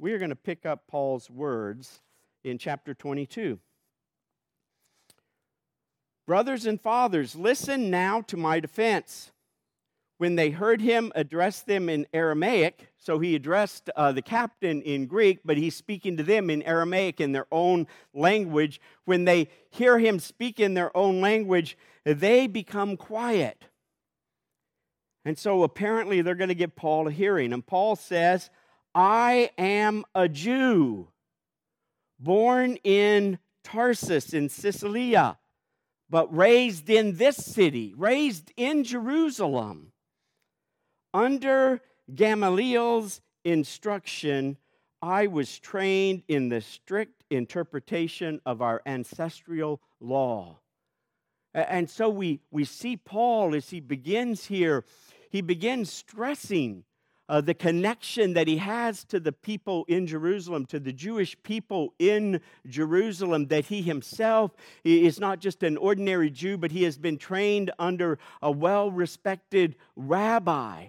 we 0.03 0.13
are 0.13 0.19
going 0.19 0.31
to 0.31 0.37
pick 0.37 0.67
up 0.67 0.89
Paul's 0.89 1.31
words 1.31 2.01
in 2.43 2.59
chapter 2.59 2.93
22. 2.93 3.61
Brothers 6.27 6.67
and 6.67 6.81
fathers, 6.81 7.37
listen 7.37 7.89
now 7.89 8.21
to 8.23 8.37
my 8.37 8.59
defense. 8.59 9.31
When 10.19 10.35
they 10.35 10.51
heard 10.51 10.81
him 10.81 11.13
address 11.15 11.63
them 11.63 11.89
in 11.89 12.09
Aramaic, 12.13 12.89
so 12.99 13.21
he 13.21 13.37
addressed 13.37 13.91
uh, 13.95 14.11
the 14.11 14.23
captain 14.23 14.83
in 14.83 15.07
Greek, 15.07 15.39
but 15.45 15.57
he's 15.57 15.77
speaking 15.77 16.17
to 16.17 16.25
them 16.25 16.51
in 16.51 16.63
Aramaic 16.65 17.21
in 17.21 17.31
their 17.31 17.47
own 17.53 17.87
language. 18.13 18.81
When 19.05 19.25
they 19.25 19.49
hear 19.71 20.01
him 20.01 20.19
speak 20.19 20.59
in 20.59 20.75
their 20.75 20.97
own 20.97 21.21
language, 21.21 21.79
they 22.05 22.49
become 22.49 22.97
quiet. 22.97 23.67
And 25.25 25.39
so 25.39 25.63
apparently 25.63 26.23
they're 26.23 26.35
going 26.35 26.49
to 26.49 26.57
give 26.57 26.75
Paul 26.75 27.07
a 27.07 27.13
hearing. 27.13 27.53
And 27.53 27.65
Paul 27.65 27.95
says, 27.95 28.51
I 28.95 29.51
am 29.57 30.05
a 30.15 30.29
Jew, 30.29 31.09
born 32.19 32.77
in 32.85 33.39
Tarsus 33.65 34.35
in 34.35 34.49
Cilicia, 34.49 35.39
but 36.11 36.35
raised 36.35 36.91
in 36.91 37.17
this 37.17 37.37
city, 37.37 37.95
raised 37.97 38.53
in 38.57 38.85
Jerusalem. 38.85 39.93
Under 41.15 41.81
Gamaliel's 42.15 43.21
instruction, 43.45 44.59
I 45.01 45.27
was 45.27 45.59
trained 45.59 46.23
in 46.29 46.49
the 46.49 46.61
strict 46.61 47.25
interpretation 47.31 48.41
of 48.45 48.61
our 48.61 48.83
ancestral 48.85 49.81
law. 50.01 50.59
And 51.55 51.89
so 51.89 52.09
we, 52.09 52.41
we 52.51 52.65
see 52.65 52.97
Paul 52.97 53.55
as 53.55 53.71
he 53.71 53.81
begins 53.81 54.47
here, 54.47 54.85
he 55.31 55.41
begins 55.41 55.91
stressing 55.91 56.85
uh, 57.29 57.41
the 57.41 57.55
connection 57.55 58.35
that 58.35 58.49
he 58.49 58.57
has 58.59 59.05
to 59.05 59.21
the 59.21 59.33
people 59.33 59.85
in 59.89 60.07
Jerusalem, 60.07 60.67
to 60.67 60.81
the 60.81 60.93
Jewish 60.93 61.37
people 61.43 61.95
in 61.99 62.41
Jerusalem, 62.67 63.47
that 63.47 63.67
he 63.67 63.83
himself 63.83 64.53
is 64.85 65.21
not 65.21 65.39
just 65.39 65.63
an 65.63 65.77
ordinary 65.77 66.31
Jew, 66.31 66.59
but 66.59 66.73
he 66.73 66.83
has 66.83 66.99
been 66.99 67.19
trained 67.19 67.71
under 67.79 68.19
a 68.43 68.51
well 68.51 68.91
respected 68.91 69.77
rabbi. 69.97 70.89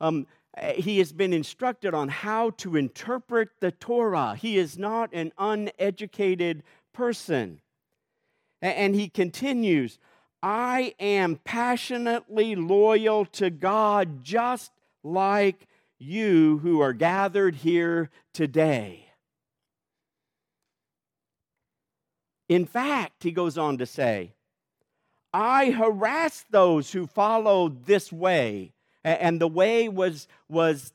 Um, 0.00 0.26
he 0.74 0.98
has 0.98 1.12
been 1.12 1.32
instructed 1.32 1.94
on 1.94 2.08
how 2.08 2.50
to 2.50 2.76
interpret 2.76 3.48
the 3.60 3.70
Torah. 3.70 4.36
He 4.36 4.58
is 4.58 4.76
not 4.76 5.10
an 5.14 5.32
uneducated 5.38 6.62
person. 6.92 7.60
And 8.60 8.94
he 8.94 9.08
continues, 9.08 9.98
I 10.42 10.94
am 11.00 11.40
passionately 11.44 12.54
loyal 12.54 13.24
to 13.26 13.48
God 13.48 14.22
just 14.22 14.72
like 15.02 15.66
you 15.98 16.58
who 16.58 16.80
are 16.80 16.92
gathered 16.92 17.54
here 17.56 18.10
today. 18.32 19.06
In 22.48 22.66
fact, 22.66 23.22
he 23.22 23.32
goes 23.32 23.56
on 23.56 23.78
to 23.78 23.86
say, 23.86 24.34
I 25.32 25.70
harassed 25.70 26.50
those 26.50 26.92
who 26.92 27.06
followed 27.06 27.86
this 27.86 28.12
way. 28.12 28.74
And 29.04 29.40
the 29.40 29.48
way 29.48 29.88
was, 29.88 30.28
was, 30.48 30.92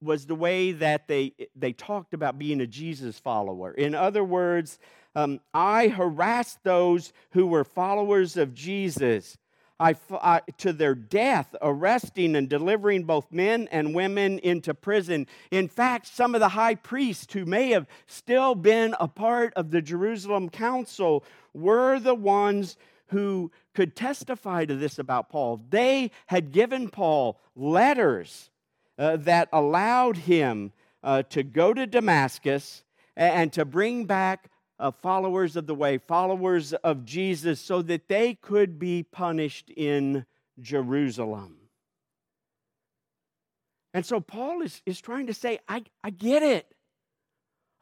was 0.00 0.26
the 0.26 0.34
way 0.34 0.72
that 0.72 1.08
they, 1.08 1.34
they 1.56 1.72
talked 1.72 2.14
about 2.14 2.38
being 2.38 2.60
a 2.60 2.66
Jesus 2.66 3.18
follower. 3.18 3.72
In 3.72 3.94
other 3.94 4.22
words, 4.22 4.78
um, 5.14 5.40
I 5.52 5.88
harassed 5.88 6.62
those 6.62 7.12
who 7.32 7.46
were 7.46 7.64
followers 7.64 8.36
of 8.36 8.54
Jesus. 8.54 9.36
I, 9.80 10.42
to 10.58 10.74
their 10.74 10.94
death, 10.94 11.56
arresting 11.62 12.36
and 12.36 12.48
delivering 12.48 13.04
both 13.04 13.32
men 13.32 13.66
and 13.72 13.94
women 13.94 14.38
into 14.40 14.74
prison. 14.74 15.26
In 15.50 15.68
fact, 15.68 16.06
some 16.06 16.34
of 16.34 16.40
the 16.40 16.50
high 16.50 16.74
priests 16.74 17.32
who 17.32 17.46
may 17.46 17.70
have 17.70 17.86
still 18.06 18.54
been 18.54 18.94
a 19.00 19.08
part 19.08 19.54
of 19.54 19.70
the 19.70 19.80
Jerusalem 19.80 20.50
council 20.50 21.24
were 21.54 21.98
the 21.98 22.14
ones 22.14 22.76
who 23.06 23.50
could 23.74 23.96
testify 23.96 24.66
to 24.66 24.76
this 24.76 24.98
about 24.98 25.30
Paul. 25.30 25.62
They 25.70 26.10
had 26.26 26.52
given 26.52 26.90
Paul 26.90 27.40
letters 27.56 28.50
uh, 28.98 29.16
that 29.16 29.48
allowed 29.50 30.18
him 30.18 30.72
uh, 31.02 31.22
to 31.30 31.42
go 31.42 31.72
to 31.72 31.86
Damascus 31.86 32.84
and 33.16 33.52
to 33.54 33.64
bring 33.64 34.04
back 34.04 34.50
uh, 34.80 34.90
followers 34.90 35.56
of 35.56 35.66
the 35.66 35.74
way, 35.74 35.98
followers 35.98 36.72
of 36.72 37.04
Jesus, 37.04 37.60
so 37.60 37.82
that 37.82 38.08
they 38.08 38.34
could 38.34 38.78
be 38.78 39.02
punished 39.02 39.70
in 39.70 40.24
Jerusalem. 40.58 41.56
And 43.92 44.06
so 44.06 44.20
Paul 44.20 44.62
is, 44.62 44.80
is 44.86 45.00
trying 45.00 45.26
to 45.26 45.34
say, 45.34 45.58
I, 45.68 45.84
I 46.02 46.10
get 46.10 46.42
it. 46.42 46.66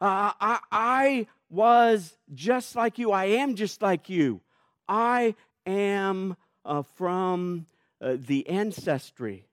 Uh, 0.01 0.33
I, 0.39 0.59
I 0.71 1.27
was 1.49 2.17
just 2.33 2.75
like 2.75 2.99
you. 2.99 3.11
I 3.11 3.25
am 3.25 3.55
just 3.55 3.81
like 3.81 4.09
you. 4.09 4.41
I 4.87 5.35
am 5.65 6.35
uh, 6.65 6.83
from 6.95 7.65
uh, 8.01 8.17
the 8.17 8.47
ancestry 8.49 9.47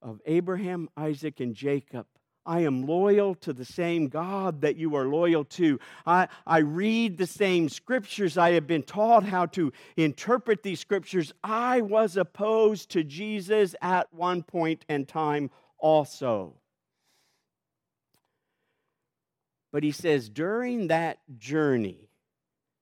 of 0.00 0.20
Abraham, 0.26 0.88
Isaac, 0.96 1.40
and 1.40 1.54
Jacob. 1.54 2.06
I 2.44 2.60
am 2.60 2.86
loyal 2.86 3.34
to 3.36 3.52
the 3.52 3.64
same 3.64 4.08
God 4.08 4.62
that 4.62 4.76
you 4.76 4.96
are 4.96 5.06
loyal 5.06 5.44
to. 5.44 5.78
I, 6.04 6.28
I 6.46 6.58
read 6.58 7.16
the 7.16 7.26
same 7.26 7.68
scriptures. 7.68 8.36
I 8.36 8.52
have 8.52 8.66
been 8.66 8.82
taught 8.82 9.24
how 9.24 9.46
to 9.46 9.72
interpret 9.96 10.62
these 10.62 10.80
scriptures. 10.80 11.32
I 11.44 11.80
was 11.80 12.16
opposed 12.16 12.90
to 12.90 13.04
Jesus 13.04 13.74
at 13.80 14.12
one 14.12 14.42
point 14.42 14.84
in 14.88 15.06
time 15.06 15.50
also. 15.78 16.54
But 19.72 19.82
he 19.82 19.92
says, 19.92 20.28
during 20.28 20.88
that 20.88 21.18
journey, 21.38 22.08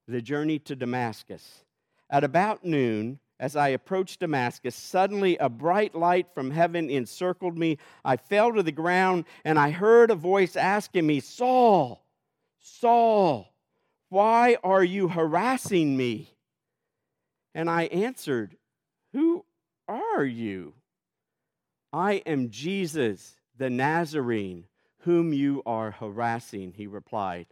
the 0.09 0.23
journey 0.23 0.59
to 0.61 0.75
Damascus, 0.75 1.65
at 2.11 2.25
about 2.25 2.65
noon, 2.65 3.21
as 3.41 3.57
I 3.57 3.69
approached 3.69 4.21
Damascus, 4.21 4.77
suddenly 4.77 5.39
a 5.39 5.49
bright 5.49 5.95
light 5.95 6.27
from 6.35 6.51
heaven 6.51 6.91
encircled 6.91 7.57
me. 7.57 7.79
I 8.05 8.19
fell 8.19 8.53
to 8.53 8.63
the 8.63 8.71
ground, 8.71 9.25
and 9.47 9.59
I 9.59 9.71
heard 9.71 10.11
a 10.11 10.15
voice 10.15 10.57
asking 10.57 11.07
me, 11.07 11.21
Saul, 11.21 12.05
Saul, 12.61 13.51
why 14.11 14.59
are 14.63 14.85
you 14.85 15.09
harassing 15.09 15.97
me? 15.97 16.37
And 17.55 17.71
I 17.71 17.85
answered, 17.85 18.57
Who 19.15 19.47
are 19.89 20.25
you? 20.25 20.75
I 21.95 22.23
am 22.27 22.51
Jesus, 22.51 23.37
the 23.57 23.71
Nazarene, 23.71 24.67
whom 24.99 25.33
you 25.33 25.63
are 25.65 25.93
harassing, 25.93 26.75
he 26.77 26.87
replied. 26.87 27.47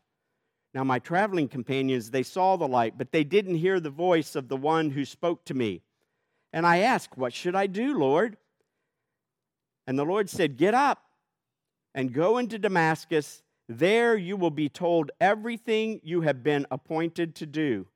Now, 0.78 0.84
my 0.84 1.00
traveling 1.00 1.48
companions, 1.48 2.12
they 2.12 2.22
saw 2.22 2.54
the 2.54 2.68
light, 2.68 2.96
but 2.96 3.10
they 3.10 3.24
didn't 3.24 3.56
hear 3.56 3.80
the 3.80 3.90
voice 3.90 4.36
of 4.36 4.46
the 4.46 4.56
one 4.56 4.90
who 4.90 5.04
spoke 5.04 5.44
to 5.46 5.54
me. 5.54 5.82
And 6.52 6.64
I 6.64 6.78
asked, 6.82 7.18
What 7.18 7.32
should 7.32 7.56
I 7.56 7.66
do, 7.66 7.98
Lord? 7.98 8.36
And 9.88 9.98
the 9.98 10.04
Lord 10.04 10.30
said, 10.30 10.56
Get 10.56 10.74
up 10.74 11.02
and 11.96 12.12
go 12.12 12.38
into 12.38 12.60
Damascus. 12.60 13.42
There 13.68 14.16
you 14.16 14.36
will 14.36 14.52
be 14.52 14.68
told 14.68 15.10
everything 15.20 16.00
you 16.04 16.20
have 16.20 16.44
been 16.44 16.64
appointed 16.70 17.34
to 17.34 17.46
do. 17.46 17.88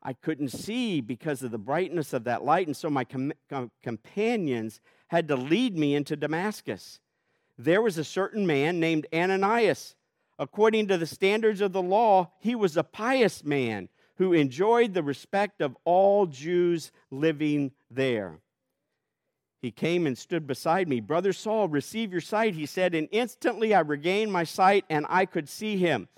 I 0.00 0.12
couldn't 0.12 0.50
see 0.50 1.00
because 1.00 1.42
of 1.42 1.50
the 1.50 1.58
brightness 1.58 2.12
of 2.12 2.22
that 2.22 2.44
light, 2.44 2.68
and 2.68 2.76
so 2.76 2.88
my 2.88 3.02
com- 3.02 3.32
com- 3.50 3.72
companions 3.82 4.80
had 5.08 5.26
to 5.26 5.34
lead 5.34 5.76
me 5.76 5.96
into 5.96 6.14
Damascus. 6.14 7.00
There 7.58 7.82
was 7.82 7.98
a 7.98 8.04
certain 8.04 8.46
man 8.46 8.78
named 8.78 9.08
Ananias 9.12 9.96
According 10.38 10.88
to 10.88 10.98
the 10.98 11.06
standards 11.06 11.60
of 11.60 11.72
the 11.72 11.82
law, 11.82 12.30
he 12.38 12.54
was 12.54 12.76
a 12.76 12.84
pious 12.84 13.44
man 13.44 13.88
who 14.16 14.32
enjoyed 14.32 14.94
the 14.94 15.02
respect 15.02 15.60
of 15.60 15.76
all 15.84 16.26
Jews 16.26 16.92
living 17.10 17.72
there. 17.90 18.40
he 19.60 19.70
came 19.72 20.06
and 20.06 20.16
stood 20.16 20.46
beside 20.46 20.88
me. 20.88 21.00
Brother 21.00 21.32
Saul, 21.32 21.66
receive 21.66 22.12
your 22.12 22.20
sight, 22.20 22.54
he 22.54 22.66
said, 22.66 22.94
and 22.94 23.08
instantly 23.10 23.74
I 23.74 23.80
regained 23.80 24.32
my 24.32 24.44
sight 24.44 24.84
and 24.88 25.04
I 25.08 25.26
could 25.26 25.48
see 25.48 25.76
him. 25.76 26.08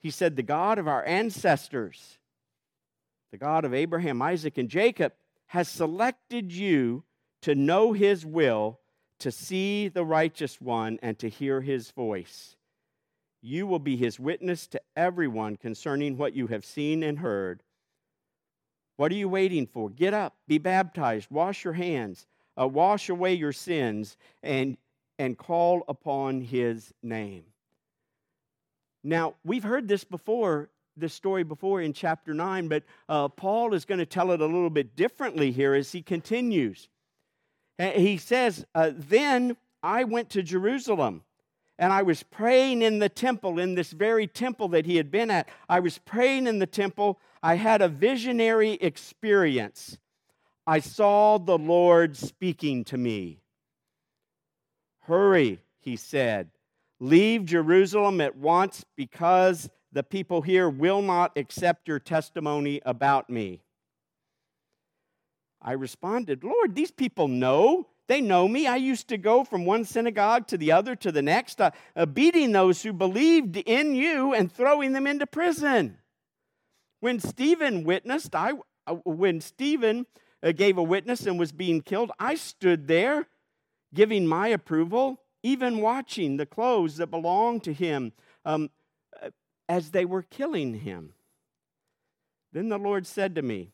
He 0.00 0.10
said, 0.10 0.34
The 0.34 0.42
God 0.42 0.78
of 0.78 0.88
our 0.88 1.04
ancestors, 1.04 2.18
the 3.30 3.36
God 3.38 3.64
of 3.64 3.72
Abraham, 3.72 4.20
Isaac, 4.20 4.58
and 4.58 4.68
Jacob, 4.68 5.12
has 5.46 5.68
selected 5.68 6.52
you 6.52 7.04
to 7.42 7.54
know 7.54 7.92
his 7.92 8.26
will, 8.26 8.80
to 9.20 9.30
see 9.30 9.86
the 9.88 10.04
righteous 10.04 10.60
one, 10.60 10.98
and 11.02 11.18
to 11.20 11.28
hear 11.28 11.60
his 11.60 11.92
voice. 11.92 12.56
You 13.42 13.66
will 13.66 13.78
be 13.78 13.96
his 13.96 14.20
witness 14.20 14.66
to 14.68 14.80
everyone 14.96 15.56
concerning 15.56 16.16
what 16.16 16.34
you 16.34 16.48
have 16.48 16.64
seen 16.64 17.02
and 17.02 17.18
heard. 17.18 17.62
What 18.96 19.10
are 19.12 19.16
you 19.16 19.28
waiting 19.28 19.66
for? 19.66 19.88
Get 19.88 20.12
up, 20.12 20.36
be 20.46 20.58
baptized, 20.58 21.28
wash 21.30 21.64
your 21.64 21.72
hands 21.72 22.26
uh, 22.60 22.66
wash 22.66 23.08
away 23.08 23.34
your 23.34 23.52
sins, 23.52 24.16
and, 24.42 24.76
and 25.18 25.36
call 25.36 25.82
upon 25.88 26.40
his 26.40 26.92
name. 27.02 27.44
Now, 29.02 29.34
we've 29.44 29.64
heard 29.64 29.88
this 29.88 30.04
before, 30.04 30.68
this 30.96 31.14
story 31.14 31.42
before 31.42 31.80
in 31.80 31.92
chapter 31.92 32.34
9, 32.34 32.68
but 32.68 32.82
uh, 33.08 33.28
Paul 33.28 33.72
is 33.72 33.84
going 33.84 33.98
to 33.98 34.06
tell 34.06 34.30
it 34.32 34.40
a 34.40 34.46
little 34.46 34.70
bit 34.70 34.94
differently 34.94 35.52
here 35.52 35.74
as 35.74 35.90
he 35.92 36.02
continues. 36.02 36.88
He 37.78 38.18
says, 38.18 38.66
uh, 38.74 38.90
Then 38.94 39.56
I 39.82 40.04
went 40.04 40.28
to 40.30 40.42
Jerusalem 40.42 41.22
and 41.80 41.94
I 41.94 42.02
was 42.02 42.22
praying 42.22 42.82
in 42.82 42.98
the 42.98 43.08
temple, 43.08 43.58
in 43.58 43.74
this 43.74 43.90
very 43.90 44.26
temple 44.26 44.68
that 44.68 44.84
he 44.84 44.96
had 44.96 45.10
been 45.10 45.30
at. 45.30 45.48
I 45.66 45.80
was 45.80 45.96
praying 45.96 46.46
in 46.46 46.58
the 46.58 46.66
temple. 46.66 47.18
I 47.42 47.54
had 47.54 47.80
a 47.80 47.88
visionary 47.88 48.72
experience. 48.74 49.96
I 50.66 50.80
saw 50.80 51.38
the 51.38 51.56
Lord 51.56 52.18
speaking 52.18 52.84
to 52.84 52.98
me. 52.98 53.40
Hurry, 55.04 55.60
he 55.80 55.96
said. 55.96 56.50
Leave 57.00 57.46
Jerusalem 57.46 58.20
at 58.20 58.36
once 58.36 58.84
because 58.94 59.70
the 59.90 60.02
people 60.02 60.42
here 60.42 60.68
will 60.68 61.00
not 61.00 61.32
accept 61.36 61.88
your 61.88 61.98
testimony 61.98 62.82
about 62.84 63.30
me. 63.30 63.62
I 65.62 65.72
responded, 65.72 66.44
Lord, 66.44 66.74
these 66.74 66.90
people 66.90 67.26
know. 67.26 67.86
They 68.10 68.20
know 68.20 68.48
me. 68.48 68.66
I 68.66 68.74
used 68.74 69.06
to 69.10 69.16
go 69.16 69.44
from 69.44 69.64
one 69.64 69.84
synagogue 69.84 70.48
to 70.48 70.58
the 70.58 70.72
other 70.72 70.96
to 70.96 71.12
the 71.12 71.22
next, 71.22 71.60
uh, 71.60 71.70
uh, 71.94 72.06
beating 72.06 72.50
those 72.50 72.82
who 72.82 72.92
believed 72.92 73.56
in 73.56 73.94
you 73.94 74.34
and 74.34 74.50
throwing 74.50 74.94
them 74.94 75.06
into 75.06 75.28
prison. 75.28 75.96
When 76.98 77.20
Stephen 77.20 77.84
witnessed, 77.84 78.34
I, 78.34 78.54
uh, 78.88 78.94
when 79.04 79.40
Stephen 79.40 80.06
uh, 80.42 80.50
gave 80.50 80.76
a 80.76 80.82
witness 80.82 81.24
and 81.24 81.38
was 81.38 81.52
being 81.52 81.82
killed, 81.82 82.10
I 82.18 82.34
stood 82.34 82.88
there 82.88 83.28
giving 83.94 84.26
my 84.26 84.48
approval, 84.48 85.20
even 85.44 85.80
watching 85.80 86.36
the 86.36 86.46
clothes 86.46 86.96
that 86.96 87.12
belonged 87.12 87.62
to 87.62 87.72
him 87.72 88.12
um, 88.44 88.70
as 89.68 89.92
they 89.92 90.04
were 90.04 90.22
killing 90.22 90.74
him. 90.80 91.12
Then 92.52 92.70
the 92.70 92.78
Lord 92.78 93.06
said 93.06 93.36
to 93.36 93.42
me, 93.42 93.70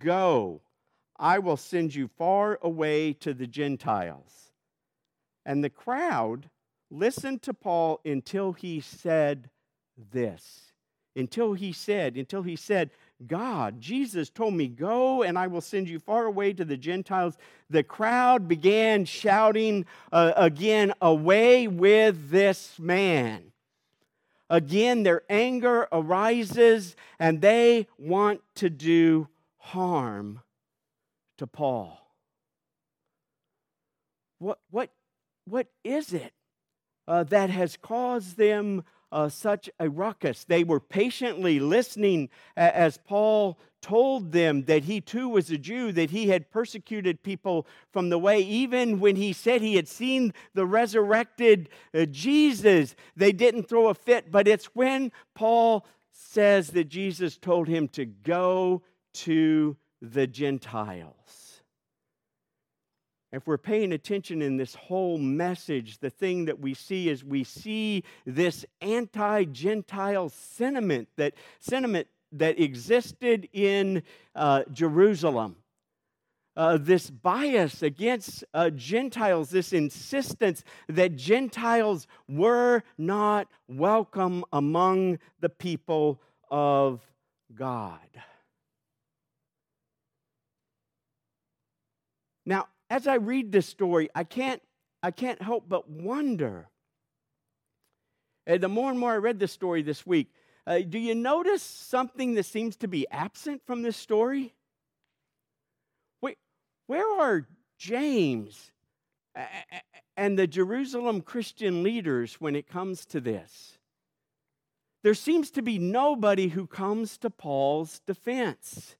Go, 0.00 0.62
I 1.18 1.38
will 1.38 1.56
send 1.56 1.94
you 1.94 2.08
far 2.08 2.58
away 2.62 3.12
to 3.14 3.32
the 3.32 3.46
Gentiles. 3.46 4.50
And 5.44 5.62
the 5.62 5.70
crowd 5.70 6.50
listened 6.90 7.42
to 7.42 7.54
Paul 7.54 8.00
until 8.04 8.52
he 8.52 8.80
said 8.80 9.50
this. 10.12 10.72
Until 11.14 11.54
he 11.54 11.72
said, 11.72 12.16
until 12.16 12.42
he 12.42 12.56
said, 12.56 12.90
God, 13.26 13.80
Jesus 13.80 14.28
told 14.28 14.52
me, 14.52 14.68
Go 14.68 15.22
and 15.22 15.38
I 15.38 15.46
will 15.46 15.62
send 15.62 15.88
you 15.88 15.98
far 15.98 16.26
away 16.26 16.52
to 16.52 16.64
the 16.64 16.76
Gentiles. 16.76 17.38
The 17.70 17.82
crowd 17.82 18.46
began 18.46 19.06
shouting 19.06 19.86
uh, 20.12 20.32
again, 20.36 20.92
Away 21.00 21.68
with 21.68 22.28
this 22.28 22.78
man. 22.78 23.52
Again, 24.50 25.02
their 25.02 25.22
anger 25.30 25.88
arises 25.90 26.94
and 27.18 27.40
they 27.40 27.86
want 27.98 28.42
to 28.56 28.68
do 28.68 29.28
harm 29.56 30.42
to 31.38 31.46
Paul. 31.46 31.98
What, 34.38 34.58
what, 34.70 34.90
what 35.44 35.68
is 35.84 36.12
it 36.12 36.32
uh, 37.08 37.24
that 37.24 37.50
has 37.50 37.76
caused 37.76 38.36
them 38.36 38.84
uh, 39.12 39.28
such 39.28 39.70
a 39.78 39.88
ruckus. 39.88 40.44
They 40.44 40.64
were 40.64 40.80
patiently 40.80 41.60
listening 41.60 42.28
as 42.56 42.98
Paul 42.98 43.58
told 43.80 44.32
them 44.32 44.64
that 44.64 44.84
he 44.84 45.00
too 45.00 45.28
was 45.28 45.50
a 45.50 45.58
Jew, 45.58 45.92
that 45.92 46.10
he 46.10 46.28
had 46.28 46.50
persecuted 46.50 47.22
people 47.22 47.66
from 47.92 48.08
the 48.08 48.18
way, 48.18 48.40
even 48.40 48.98
when 48.98 49.14
he 49.14 49.32
said 49.32 49.62
he 49.62 49.76
had 49.76 49.86
seen 49.86 50.34
the 50.54 50.66
resurrected 50.66 51.68
uh, 51.94 52.06
Jesus. 52.06 52.96
They 53.14 53.32
didn't 53.32 53.68
throw 53.68 53.88
a 53.88 53.94
fit, 53.94 54.32
but 54.32 54.48
it's 54.48 54.66
when 54.74 55.12
Paul 55.34 55.86
says 56.10 56.68
that 56.70 56.88
Jesus 56.88 57.36
told 57.36 57.68
him 57.68 57.86
to 57.88 58.06
go 58.06 58.82
to 59.14 59.76
the 60.00 60.26
Gentiles 60.26 61.46
if 63.36 63.46
we're 63.46 63.58
paying 63.58 63.92
attention 63.92 64.40
in 64.40 64.56
this 64.56 64.74
whole 64.74 65.18
message, 65.18 65.98
the 65.98 66.10
thing 66.10 66.46
that 66.46 66.58
we 66.58 66.74
see 66.74 67.08
is 67.08 67.24
we 67.24 67.44
see 67.44 68.04
this 68.24 68.64
anti-Gentile 68.80 70.28
sentiment 70.30 71.08
that 71.16 71.34
sentiment 71.60 72.06
that 72.32 72.58
existed 72.58 73.48
in 73.52 74.02
uh, 74.34 74.62
Jerusalem. 74.72 75.56
Uh, 76.56 76.78
this 76.80 77.10
bias 77.10 77.82
against 77.82 78.42
uh, 78.54 78.70
Gentiles, 78.70 79.50
this 79.50 79.74
insistence 79.74 80.64
that 80.88 81.14
Gentiles 81.16 82.06
were 82.26 82.82
not 82.96 83.48
welcome 83.68 84.44
among 84.52 85.18
the 85.40 85.50
people 85.50 86.22
of 86.50 87.02
God. 87.54 87.98
Now, 92.46 92.68
as 92.88 93.08
I 93.08 93.16
read 93.16 93.50
this 93.50 93.66
story, 93.66 94.08
I 94.14 94.24
can't, 94.24 94.62
I 95.02 95.10
can't 95.10 95.42
help 95.42 95.68
but 95.68 95.90
wonder. 95.90 96.68
And 98.46 98.62
the 98.62 98.68
more 98.68 98.90
and 98.90 98.98
more 98.98 99.12
I 99.12 99.16
read 99.16 99.40
this 99.40 99.52
story 99.52 99.82
this 99.82 100.06
week, 100.06 100.32
uh, 100.66 100.78
do 100.78 100.98
you 100.98 101.14
notice 101.14 101.62
something 101.62 102.34
that 102.34 102.44
seems 102.44 102.76
to 102.76 102.88
be 102.88 103.06
absent 103.10 103.62
from 103.66 103.82
this 103.82 103.96
story? 103.96 104.54
Wait, 106.20 106.38
where 106.86 107.20
are 107.20 107.46
James 107.78 108.70
and 110.16 110.38
the 110.38 110.46
Jerusalem 110.46 111.20
Christian 111.20 111.82
leaders 111.82 112.40
when 112.40 112.54
it 112.54 112.68
comes 112.68 113.04
to 113.06 113.20
this? 113.20 113.78
There 115.02 115.14
seems 115.14 115.50
to 115.52 115.62
be 115.62 115.78
nobody 115.78 116.48
who 116.48 116.66
comes 116.66 117.18
to 117.18 117.30
Paul's 117.30 118.00
defense. 118.06 118.96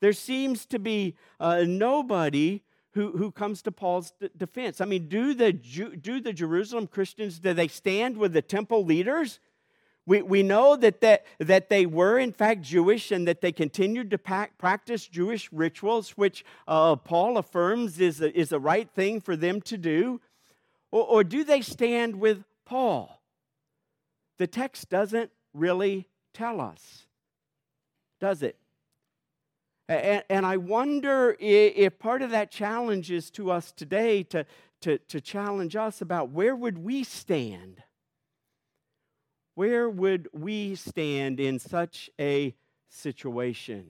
There 0.00 0.12
seems 0.12 0.66
to 0.66 0.78
be 0.78 1.14
uh, 1.38 1.64
nobody 1.66 2.62
who, 2.92 3.12
who 3.16 3.30
comes 3.30 3.62
to 3.62 3.72
Paul's 3.72 4.12
defense. 4.36 4.80
I 4.80 4.84
mean, 4.84 5.08
do 5.08 5.34
the, 5.34 5.52
do 5.52 6.20
the 6.20 6.32
Jerusalem 6.32 6.86
Christians, 6.86 7.38
do 7.38 7.52
they 7.54 7.68
stand 7.68 8.16
with 8.16 8.32
the 8.32 8.42
temple 8.42 8.84
leaders? 8.84 9.40
We, 10.06 10.22
we 10.22 10.42
know 10.42 10.76
that, 10.76 11.00
that, 11.02 11.24
that 11.38 11.68
they 11.68 11.86
were, 11.86 12.18
in 12.18 12.32
fact, 12.32 12.62
Jewish 12.62 13.12
and 13.12 13.28
that 13.28 13.42
they 13.42 13.52
continued 13.52 14.10
to 14.10 14.18
practice 14.18 15.06
Jewish 15.06 15.52
rituals, 15.52 16.10
which 16.12 16.44
uh, 16.66 16.96
Paul 16.96 17.36
affirms 17.36 18.00
is 18.00 18.20
a, 18.20 18.36
is 18.36 18.48
the 18.48 18.58
right 18.58 18.90
thing 18.90 19.20
for 19.20 19.36
them 19.36 19.60
to 19.62 19.76
do. 19.76 20.20
Or, 20.90 21.04
or 21.04 21.24
do 21.24 21.44
they 21.44 21.60
stand 21.60 22.16
with 22.16 22.42
Paul? 22.64 23.22
The 24.38 24.46
text 24.46 24.88
doesn't 24.88 25.30
really 25.52 26.08
tell 26.32 26.60
us, 26.60 27.06
does 28.20 28.42
it? 28.42 28.56
And, 29.90 30.22
and 30.30 30.46
I 30.46 30.56
wonder 30.56 31.36
if 31.40 31.98
part 31.98 32.22
of 32.22 32.30
that 32.30 32.52
challenge 32.52 33.10
is 33.10 33.28
to 33.32 33.50
us 33.50 33.72
today 33.72 34.22
to, 34.24 34.46
to, 34.82 34.98
to 34.98 35.20
challenge 35.20 35.74
us 35.74 36.00
about 36.00 36.30
where 36.30 36.54
would 36.54 36.78
we 36.78 37.02
stand? 37.02 37.82
Where 39.56 39.90
would 39.90 40.28
we 40.32 40.76
stand 40.76 41.40
in 41.40 41.58
such 41.58 42.08
a 42.20 42.54
situation? 42.88 43.88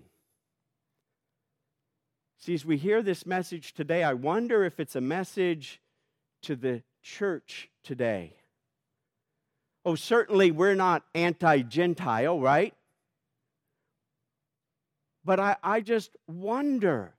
See, 2.39 2.55
as 2.55 2.65
we 2.65 2.79
hear 2.79 3.03
this 3.03 3.27
message 3.27 3.75
today, 3.75 4.03
I 4.03 4.15
wonder 4.15 4.65
if 4.65 4.81
it's 4.81 4.97
a 4.97 5.03
message 5.03 5.83
to 6.45 6.57
the 6.57 6.83
church 7.03 7.69
today. 7.85 8.37
Oh, 9.85 9.97
certainly 9.97 10.51
we're 10.51 10.75
not 10.75 11.05
anti 11.15 11.61
Gentile, 11.61 12.41
right? 12.41 12.73
But 15.25 15.39
I, 15.41 15.57
I 15.63 15.81
just 15.81 16.17
wonder 16.27 17.15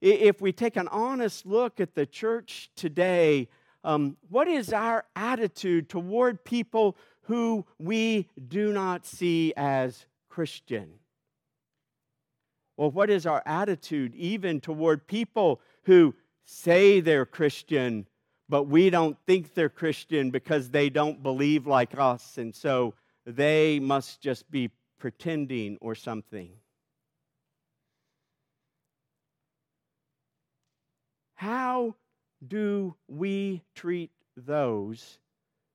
if 0.00 0.40
we 0.40 0.52
take 0.52 0.76
an 0.76 0.88
honest 0.88 1.46
look 1.46 1.80
at 1.80 1.94
the 1.94 2.04
church 2.04 2.70
today, 2.76 3.48
um, 3.84 4.16
what 4.28 4.48
is 4.48 4.72
our 4.72 5.04
attitude 5.16 5.88
toward 5.88 6.44
people 6.44 6.96
who 7.22 7.64
we 7.78 8.28
do 8.48 8.72
not 8.72 9.06
see 9.06 9.54
as 9.56 10.04
Christian? 10.28 10.90
Or 12.76 12.90
what 12.90 13.08
is 13.08 13.24
our 13.24 13.42
attitude 13.46 14.14
even 14.14 14.60
toward 14.60 15.06
people 15.06 15.60
who 15.84 16.14
say 16.44 17.00
they're 17.00 17.24
Christian, 17.24 18.06
but 18.48 18.64
we 18.64 18.90
don't 18.90 19.16
think 19.26 19.54
they're 19.54 19.68
Christian 19.68 20.30
because 20.30 20.70
they 20.70 20.90
don't 20.90 21.22
believe 21.22 21.66
like 21.66 21.96
us, 21.98 22.36
and 22.36 22.54
so 22.54 22.94
they 23.24 23.80
must 23.80 24.20
just 24.20 24.50
be 24.50 24.70
pretending 24.98 25.78
or 25.80 25.94
something. 25.94 26.50
How 31.44 31.94
do 32.48 32.94
we 33.06 33.64
treat 33.74 34.10
those 34.34 35.18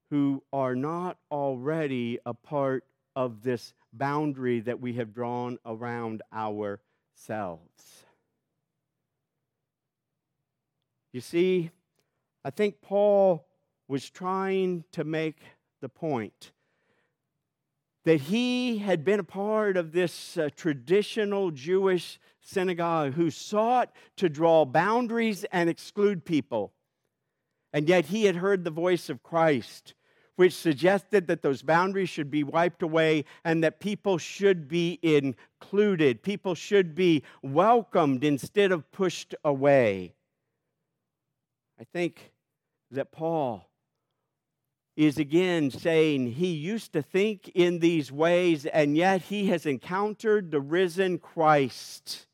who 0.10 0.41
are 0.51 0.73
not 0.73 1.19
already 1.32 2.17
a 2.25 2.34
part 2.34 2.86
of 3.15 3.43
this 3.43 3.75
boundary 3.93 4.62
that 4.62 4.79
we 4.79 4.93
have 4.93 5.13
drawn 5.13 5.60
around 5.67 6.23
ourselves? 6.34 8.03
You 11.13 11.21
see, 11.21 11.69
I 12.43 12.49
think 12.49 12.82
Paul 12.82 13.45
was 13.88 14.10
trying 14.10 14.86
to 14.93 15.03
make 15.03 15.38
the 15.82 15.89
point 15.89 16.51
that 18.05 18.21
he 18.21 18.79
had 18.79 19.05
been 19.05 19.19
a 19.19 19.23
part 19.23 19.77
of 19.77 19.91
this 19.91 20.36
uh, 20.36 20.49
traditional 20.55 21.51
Jewish 21.51 22.19
synagogue 22.49 23.13
who 23.13 23.29
sought 23.29 23.91
to 24.17 24.29
draw 24.29 24.65
boundaries 24.65 25.45
and 25.51 25.69
exclude 25.69 26.25
people. 26.25 26.73
And 27.71 27.88
yet 27.88 28.05
he 28.05 28.25
had 28.25 28.38
heard 28.38 28.63
the 28.63 28.71
voice 28.71 29.09
of 29.09 29.23
Christ, 29.23 29.93
which 30.35 30.55
suggested 30.55 31.27
that 31.27 31.41
those 31.41 31.62
boundaries 31.62 32.09
should 32.09 32.31
be 32.31 32.43
wiped 32.43 32.81
away 32.81 33.25
and 33.43 33.63
that 33.63 33.79
people 33.79 34.17
should 34.17 34.67
be 34.67 34.99
included. 35.03 36.23
People 36.23 36.55
should 36.55 36.95
be 36.95 37.23
welcomed 37.43 38.23
instead 38.23 38.71
of 38.71 38.91
pushed 38.91 39.35
away. 39.43 40.15
I 41.79 41.83
think 41.83 42.31
that 42.91 43.12
Paul 43.12 43.69
is 44.97 45.17
again 45.17 45.71
saying 45.71 46.33
he 46.33 46.47
used 46.47 46.91
to 46.91 47.01
think 47.01 47.49
in 47.55 47.79
these 47.79 48.12
ways, 48.12 48.65
and 48.65 48.97
yet 48.97 49.21
he 49.21 49.47
has 49.47 49.65
encountered 49.65 50.51
the 50.51 50.59
risen 50.59 51.19
Christ. 51.19 52.27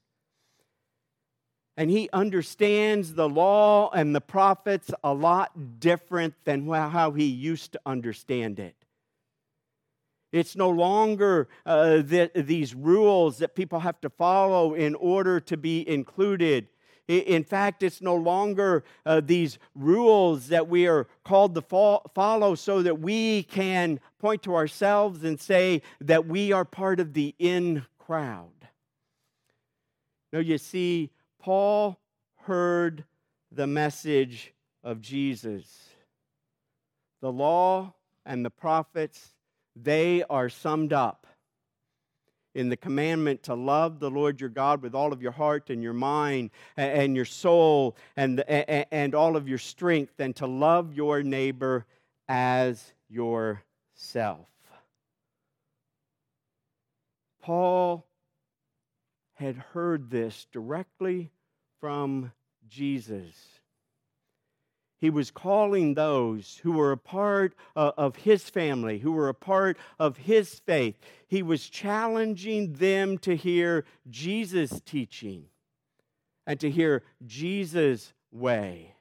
And 1.77 1.91
he 1.91 2.09
understands 2.13 3.13
the 3.13 3.27
law 3.27 3.89
and 3.91 4.15
the 4.15 4.21
prophets 4.21 4.91
a 5.03 5.13
lot 5.13 5.79
different 5.79 6.33
than 6.45 6.67
how 6.67 7.11
he 7.11 7.25
used 7.25 7.73
to 7.73 7.81
understand 7.85 8.59
it. 8.59 8.75
It's 10.31 10.55
no 10.55 10.69
longer 10.69 11.47
uh, 11.65 11.97
the, 11.97 12.31
these 12.35 12.75
rules 12.75 13.37
that 13.37 13.55
people 13.55 13.79
have 13.79 14.01
to 14.01 14.09
follow 14.09 14.73
in 14.73 14.95
order 14.95 15.39
to 15.39 15.57
be 15.57 15.87
included. 15.87 16.67
In 17.07 17.43
fact, 17.43 17.83
it's 17.83 18.01
no 18.01 18.15
longer 18.15 18.83
uh, 19.05 19.21
these 19.23 19.59
rules 19.75 20.47
that 20.47 20.67
we 20.67 20.87
are 20.87 21.07
called 21.23 21.55
to 21.55 21.61
follow 21.61 22.55
so 22.55 22.81
that 22.81 22.99
we 22.99 23.43
can 23.43 23.99
point 24.19 24.43
to 24.43 24.55
ourselves 24.55 25.23
and 25.23 25.39
say 25.39 25.83
that 26.01 26.25
we 26.25 26.51
are 26.51 26.65
part 26.65 26.99
of 26.99 27.13
the 27.13 27.35
in 27.37 27.85
crowd. 27.99 28.49
No, 30.33 30.39
you 30.39 30.57
see, 30.57 31.11
Paul 31.45 31.99
heard 32.37 33.05
the 33.51 33.67
message 33.67 34.51
of 34.83 34.99
Jesus. 34.99 35.89
The 37.21 37.31
law 37.31 37.93
and 38.25 38.43
the 38.43 38.49
prophets, 38.49 39.35
they 39.75 40.23
are 40.23 40.49
summed 40.49 40.91
up 40.91 41.27
in 42.55 42.69
the 42.69 42.75
commandment 42.75 43.43
to 43.43 43.53
love 43.53 43.99
the 43.99 44.09
Lord 44.09 44.41
your 44.41 44.49
God 44.49 44.81
with 44.81 44.95
all 44.95 45.13
of 45.13 45.21
your 45.21 45.33
heart 45.33 45.69
and 45.69 45.83
your 45.83 45.93
mind 45.93 46.49
and 46.77 47.15
your 47.15 47.25
soul 47.25 47.95
and, 48.17 48.39
and 48.39 49.13
all 49.13 49.35
of 49.35 49.47
your 49.47 49.59
strength, 49.59 50.19
and 50.19 50.35
to 50.37 50.47
love 50.47 50.95
your 50.95 51.21
neighbor 51.21 51.85
as 52.27 52.83
yourself. 53.07 54.47
Paul 57.43 58.07
had 59.35 59.57
heard 59.57 60.09
this 60.09 60.47
directly 60.51 61.29
from 61.85 62.31
Jesus. 62.67 63.35
He 64.97 65.11
was 65.11 65.29
calling 65.29 65.93
those 65.93 66.59
who 66.63 66.71
were 66.71 66.91
a 66.91 66.97
part 66.97 67.53
of 67.75 68.15
his 68.15 68.49
family, 68.49 68.97
who 68.97 69.11
were 69.11 69.29
a 69.29 69.35
part 69.35 69.77
of 69.99 70.17
his 70.17 70.57
faith. 70.57 70.97
He 71.27 71.43
was 71.43 71.69
challenging 71.69 72.73
them 72.73 73.19
to 73.19 73.35
hear 73.35 73.85
Jesus' 74.09 74.81
teaching 74.83 75.45
and 76.47 76.59
to 76.59 76.71
hear 76.71 77.03
Jesus' 77.23 78.13
way 78.31 78.94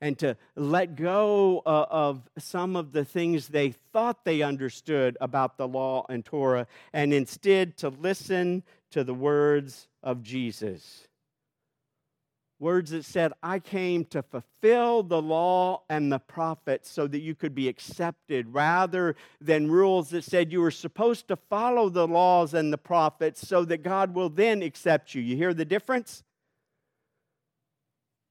and 0.00 0.18
to 0.18 0.36
let 0.56 0.96
go 0.96 1.62
uh, 1.66 1.86
of 1.90 2.28
some 2.38 2.76
of 2.76 2.92
the 2.92 3.04
things 3.04 3.48
they 3.48 3.74
thought 3.92 4.24
they 4.24 4.42
understood 4.42 5.16
about 5.20 5.56
the 5.56 5.66
law 5.66 6.06
and 6.08 6.24
Torah 6.24 6.66
and 6.92 7.12
instead 7.12 7.76
to 7.78 7.88
listen 7.88 8.62
to 8.90 9.04
the 9.04 9.14
words 9.14 9.88
of 10.02 10.22
Jesus 10.22 11.08
words 12.60 12.90
that 12.90 13.04
said, 13.04 13.32
I 13.42 13.58
came 13.60 14.04
to 14.06 14.22
fulfill 14.22 15.02
the 15.02 15.22
law 15.22 15.82
and 15.88 16.10
the 16.10 16.18
prophets 16.18 16.90
so 16.90 17.06
that 17.06 17.20
you 17.20 17.34
could 17.34 17.54
be 17.54 17.68
accepted, 17.68 18.52
rather 18.52 19.14
than 19.40 19.70
rules 19.70 20.10
that 20.10 20.24
said 20.24 20.52
you 20.52 20.60
were 20.60 20.70
supposed 20.70 21.28
to 21.28 21.36
follow 21.36 21.88
the 21.88 22.08
laws 22.08 22.54
and 22.54 22.72
the 22.72 22.78
prophets 22.78 23.46
so 23.46 23.64
that 23.66 23.82
God 23.82 24.14
will 24.14 24.28
then 24.28 24.62
accept 24.62 25.14
you. 25.14 25.22
You 25.22 25.36
hear 25.36 25.54
the 25.54 25.64
difference? 25.64 26.24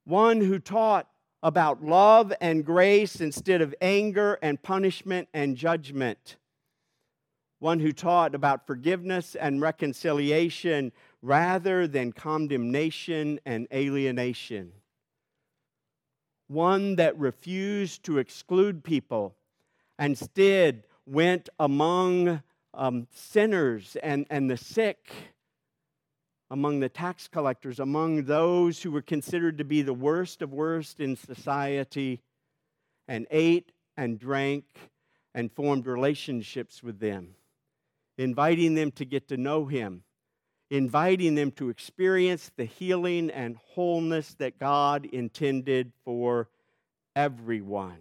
One 0.04 0.42
who 0.42 0.60
taught 0.60 1.08
about 1.48 1.82
love 1.82 2.34
and 2.42 2.66
grace 2.66 3.22
instead 3.22 3.62
of 3.62 3.74
anger 3.80 4.38
and 4.42 4.62
punishment 4.62 5.30
and 5.34 5.56
judgment. 5.56 6.36
One 7.60 7.80
who 7.80 7.94
taught 7.94 8.36
about 8.36 8.68
forgiveness 8.68 9.34
and 9.34 9.62
reconciliation 9.62 10.92
rather 11.22 11.88
than 11.88 12.12
condemnation 12.12 13.40
and 13.46 13.66
alienation. 13.74 14.74
One 16.50 16.98
that 16.98 17.18
refused 17.18 18.04
to 18.04 18.18
exclude 18.18 18.84
people, 18.84 19.34
and 19.98 20.12
instead 20.12 20.84
went 21.06 21.48
among 21.60 22.44
um, 22.74 23.08
sinners 23.14 23.96
and, 24.04 24.28
and 24.30 24.52
the 24.52 24.58
sick, 24.58 25.14
among 26.50 26.80
the 26.80 26.90
tax 26.90 27.28
collectors, 27.28 27.80
among 27.80 28.24
those 28.24 28.82
who 28.82 28.92
were 28.92 29.02
considered 29.02 29.58
to 29.58 29.64
be 29.64 29.82
the 29.82 29.94
worst 29.94 30.42
of 30.42 30.54
worst 30.54 31.00
in 31.00 31.16
society, 31.16 32.22
and 33.08 33.28
ate 33.32 33.72
and 33.96 34.20
drank 34.20 34.66
and 35.34 35.52
formed 35.52 35.86
relationships 35.86 36.82
with 36.82 37.00
them, 37.00 37.36
inviting 38.18 38.76
them 38.76 38.92
to 38.92 39.06
get 39.06 39.28
to 39.28 39.38
know 39.38 39.66
him 39.66 40.04
inviting 40.70 41.36
them 41.36 41.52
to 41.52 41.70
experience 41.70 42.52
the 42.58 42.66
healing 42.66 43.30
and 43.32 43.58
wholeness 43.58 44.34
that 44.36 44.60
God 44.60 45.06
intended 45.06 45.94
for 46.04 46.50
everyone. 47.16 48.00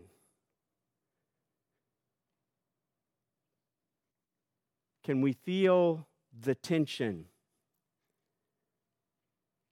Can 5.05 5.21
we 5.21 5.33
feel 5.33 6.07
the 6.41 6.57
tension? 6.57 7.27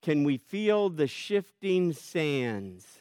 Can 0.05 0.23
we 0.23 0.37
feel 0.37 0.91
the 0.91 1.07
shifting 1.07 1.95
sands 1.95 3.01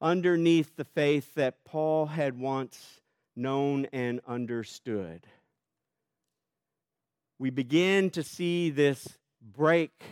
underneath 0.00 0.76
the 0.76 0.84
faith 0.84 1.34
that 1.34 1.64
Paul 1.64 2.06
had 2.06 2.38
once 2.38 3.00
known 3.34 3.86
and 3.86 4.20
understood? 4.28 5.26
We 7.40 7.50
begin 7.50 8.10
to 8.10 8.22
see 8.22 8.70
this 8.70 9.18
break 9.42 10.04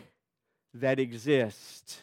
that 0.74 0.98
exists 0.98 2.02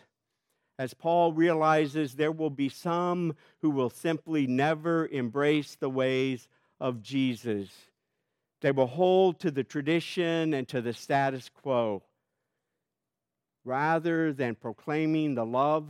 As 0.80 0.94
Paul 0.94 1.34
realizes, 1.34 2.16
there 2.16 2.32
will 2.32 2.50
be 2.50 2.70
some 2.70 3.36
who 3.62 3.70
will 3.70 3.90
simply 3.90 4.48
never 4.48 5.08
embrace 5.08 5.76
the 5.76 5.90
ways 5.90 6.48
of 6.80 7.02
Jesus. 7.02 7.70
They 8.62 8.72
will 8.72 8.88
hold 8.88 9.40
to 9.42 9.52
the 9.52 9.66
tradition 9.66 10.54
and 10.54 10.70
to 10.70 10.82
the 10.82 10.94
status 10.94 11.50
quo 11.50 12.02
rather 13.64 14.34
than 14.34 14.56
proclaiming 14.56 15.36
the 15.36 15.46
love 15.46 15.88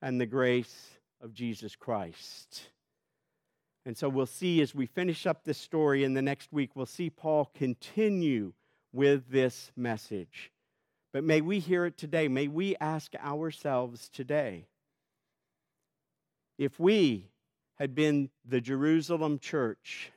and 0.00 0.20
the 0.20 0.26
grace 0.26 0.90
of 1.20 1.34
Jesus 1.34 1.74
Christ. 1.74 2.68
And 3.84 3.96
so 3.96 4.08
we'll 4.08 4.26
see 4.26 4.60
as 4.60 4.74
we 4.74 4.86
finish 4.86 5.26
up 5.26 5.44
this 5.44 5.58
story 5.58 6.04
in 6.04 6.14
the 6.14 6.22
next 6.22 6.52
week, 6.52 6.70
we'll 6.74 6.86
see 6.86 7.10
Paul 7.10 7.50
continue 7.54 8.52
with 8.92 9.30
this 9.30 9.72
message. 9.76 10.52
But 11.12 11.24
may 11.24 11.40
we 11.40 11.58
hear 11.58 11.86
it 11.86 11.96
today. 11.96 12.28
May 12.28 12.48
we 12.48 12.76
ask 12.76 13.14
ourselves 13.16 14.08
today 14.10 14.66
if 16.58 16.78
we 16.78 17.30
had 17.76 17.94
been 17.94 18.28
the 18.44 18.60
Jerusalem 18.60 19.38
church, 19.38 20.12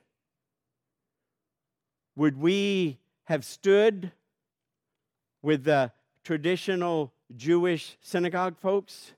would 2.16 2.36
we 2.36 2.98
have 3.24 3.44
stood 3.44 4.12
with 5.40 5.64
the 5.64 5.92
traditional 6.24 7.12
Jewish 7.34 7.96
synagogue 8.00 8.58
folks? 8.58 9.12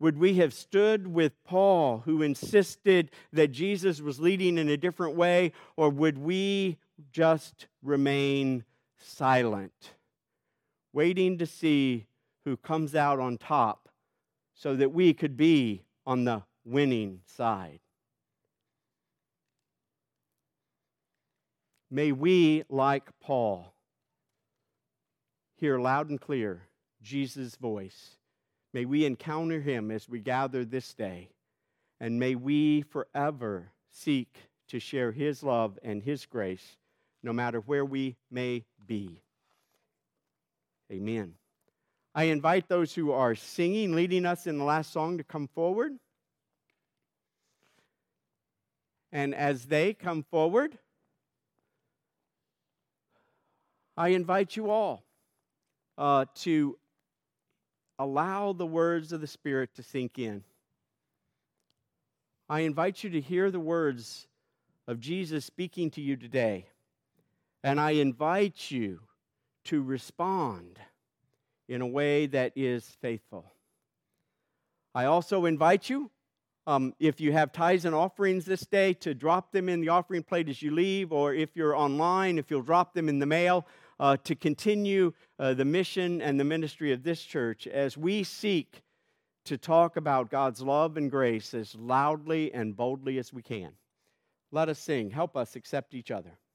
Would 0.00 0.18
we 0.18 0.34
have 0.34 0.52
stood 0.52 1.06
with 1.06 1.32
Paul, 1.44 2.02
who 2.04 2.22
insisted 2.22 3.10
that 3.32 3.52
Jesus 3.52 4.00
was 4.00 4.18
leading 4.18 4.58
in 4.58 4.68
a 4.68 4.76
different 4.76 5.14
way, 5.14 5.52
or 5.76 5.90
would 5.90 6.18
we 6.18 6.78
just 7.12 7.68
remain 7.82 8.64
silent, 8.98 9.94
waiting 10.92 11.38
to 11.38 11.46
see 11.46 12.06
who 12.44 12.56
comes 12.56 12.96
out 12.96 13.20
on 13.20 13.38
top 13.38 13.88
so 14.54 14.74
that 14.74 14.92
we 14.92 15.14
could 15.14 15.36
be 15.36 15.82
on 16.04 16.24
the 16.24 16.42
winning 16.64 17.20
side? 17.24 17.78
May 21.92 22.10
we, 22.10 22.64
like 22.68 23.10
Paul, 23.20 23.72
hear 25.62 25.78
loud 25.78 26.10
and 26.10 26.20
clear 26.20 26.66
Jesus' 27.02 27.54
voice. 27.54 28.16
May 28.74 28.84
we 28.84 29.04
encounter 29.04 29.60
him 29.60 29.92
as 29.92 30.08
we 30.08 30.18
gather 30.18 30.64
this 30.64 30.92
day. 30.92 31.28
And 32.00 32.18
may 32.18 32.34
we 32.34 32.82
forever 32.82 33.70
seek 33.88 34.34
to 34.70 34.80
share 34.80 35.12
his 35.12 35.44
love 35.44 35.78
and 35.84 36.02
his 36.02 36.26
grace, 36.26 36.78
no 37.22 37.32
matter 37.32 37.60
where 37.60 37.84
we 37.84 38.16
may 38.28 38.64
be. 38.84 39.22
Amen. 40.90 41.34
I 42.12 42.24
invite 42.24 42.68
those 42.68 42.92
who 42.92 43.12
are 43.12 43.36
singing, 43.36 43.94
leading 43.94 44.26
us 44.26 44.48
in 44.48 44.58
the 44.58 44.64
last 44.64 44.92
song, 44.92 45.18
to 45.18 45.24
come 45.24 45.46
forward. 45.46 45.92
And 49.12 49.32
as 49.32 49.66
they 49.66 49.94
come 49.94 50.24
forward, 50.24 50.76
I 53.96 54.08
invite 54.08 54.56
you 54.56 54.68
all 54.68 55.04
uh, 55.98 56.26
to 56.34 56.78
allow 57.98 58.52
the 58.52 58.66
words 58.66 59.12
of 59.12 59.20
the 59.20 59.26
Spirit 59.26 59.74
to 59.76 59.82
sink 59.82 60.18
in. 60.18 60.42
I 62.48 62.60
invite 62.60 63.04
you 63.04 63.10
to 63.10 63.20
hear 63.20 63.50
the 63.50 63.60
words 63.60 64.26
of 64.86 65.00
Jesus 65.00 65.44
speaking 65.44 65.90
to 65.92 66.00
you 66.00 66.16
today. 66.16 66.66
And 67.62 67.80
I 67.80 67.92
invite 67.92 68.70
you 68.70 69.00
to 69.64 69.82
respond 69.82 70.78
in 71.68 71.80
a 71.80 71.86
way 71.86 72.26
that 72.26 72.52
is 72.56 72.84
faithful. 73.00 73.46
I 74.94 75.04
also 75.04 75.46
invite 75.46 75.88
you, 75.88 76.10
um, 76.66 76.92
if 76.98 77.20
you 77.20 77.32
have 77.32 77.52
tithes 77.52 77.84
and 77.84 77.94
offerings 77.94 78.44
this 78.44 78.66
day, 78.66 78.92
to 78.94 79.14
drop 79.14 79.52
them 79.52 79.68
in 79.68 79.80
the 79.80 79.88
offering 79.88 80.22
plate 80.22 80.48
as 80.48 80.60
you 80.60 80.72
leave, 80.72 81.12
or 81.12 81.32
if 81.32 81.50
you're 81.54 81.76
online, 81.76 82.36
if 82.36 82.50
you'll 82.50 82.62
drop 82.62 82.92
them 82.92 83.08
in 83.08 83.20
the 83.20 83.26
mail 83.26 83.66
uh, 84.00 84.16
to 84.24 84.34
continue 84.34 85.12
uh, 85.38 85.54
the 85.54 85.64
mission 85.64 86.20
and 86.20 86.38
the 86.38 86.44
ministry 86.44 86.92
of 86.92 87.02
this 87.02 87.22
church 87.22 87.66
as 87.66 87.96
we 87.96 88.22
seek 88.22 88.82
to 89.44 89.58
talk 89.58 89.96
about 89.96 90.30
God's 90.30 90.62
love 90.62 90.96
and 90.96 91.10
grace 91.10 91.54
as 91.54 91.74
loudly 91.74 92.52
and 92.54 92.76
boldly 92.76 93.18
as 93.18 93.32
we 93.32 93.42
can. 93.42 93.72
Let 94.50 94.68
us 94.68 94.78
sing. 94.78 95.10
Help 95.10 95.36
us 95.36 95.56
accept 95.56 95.94
each 95.94 96.10
other. 96.10 96.38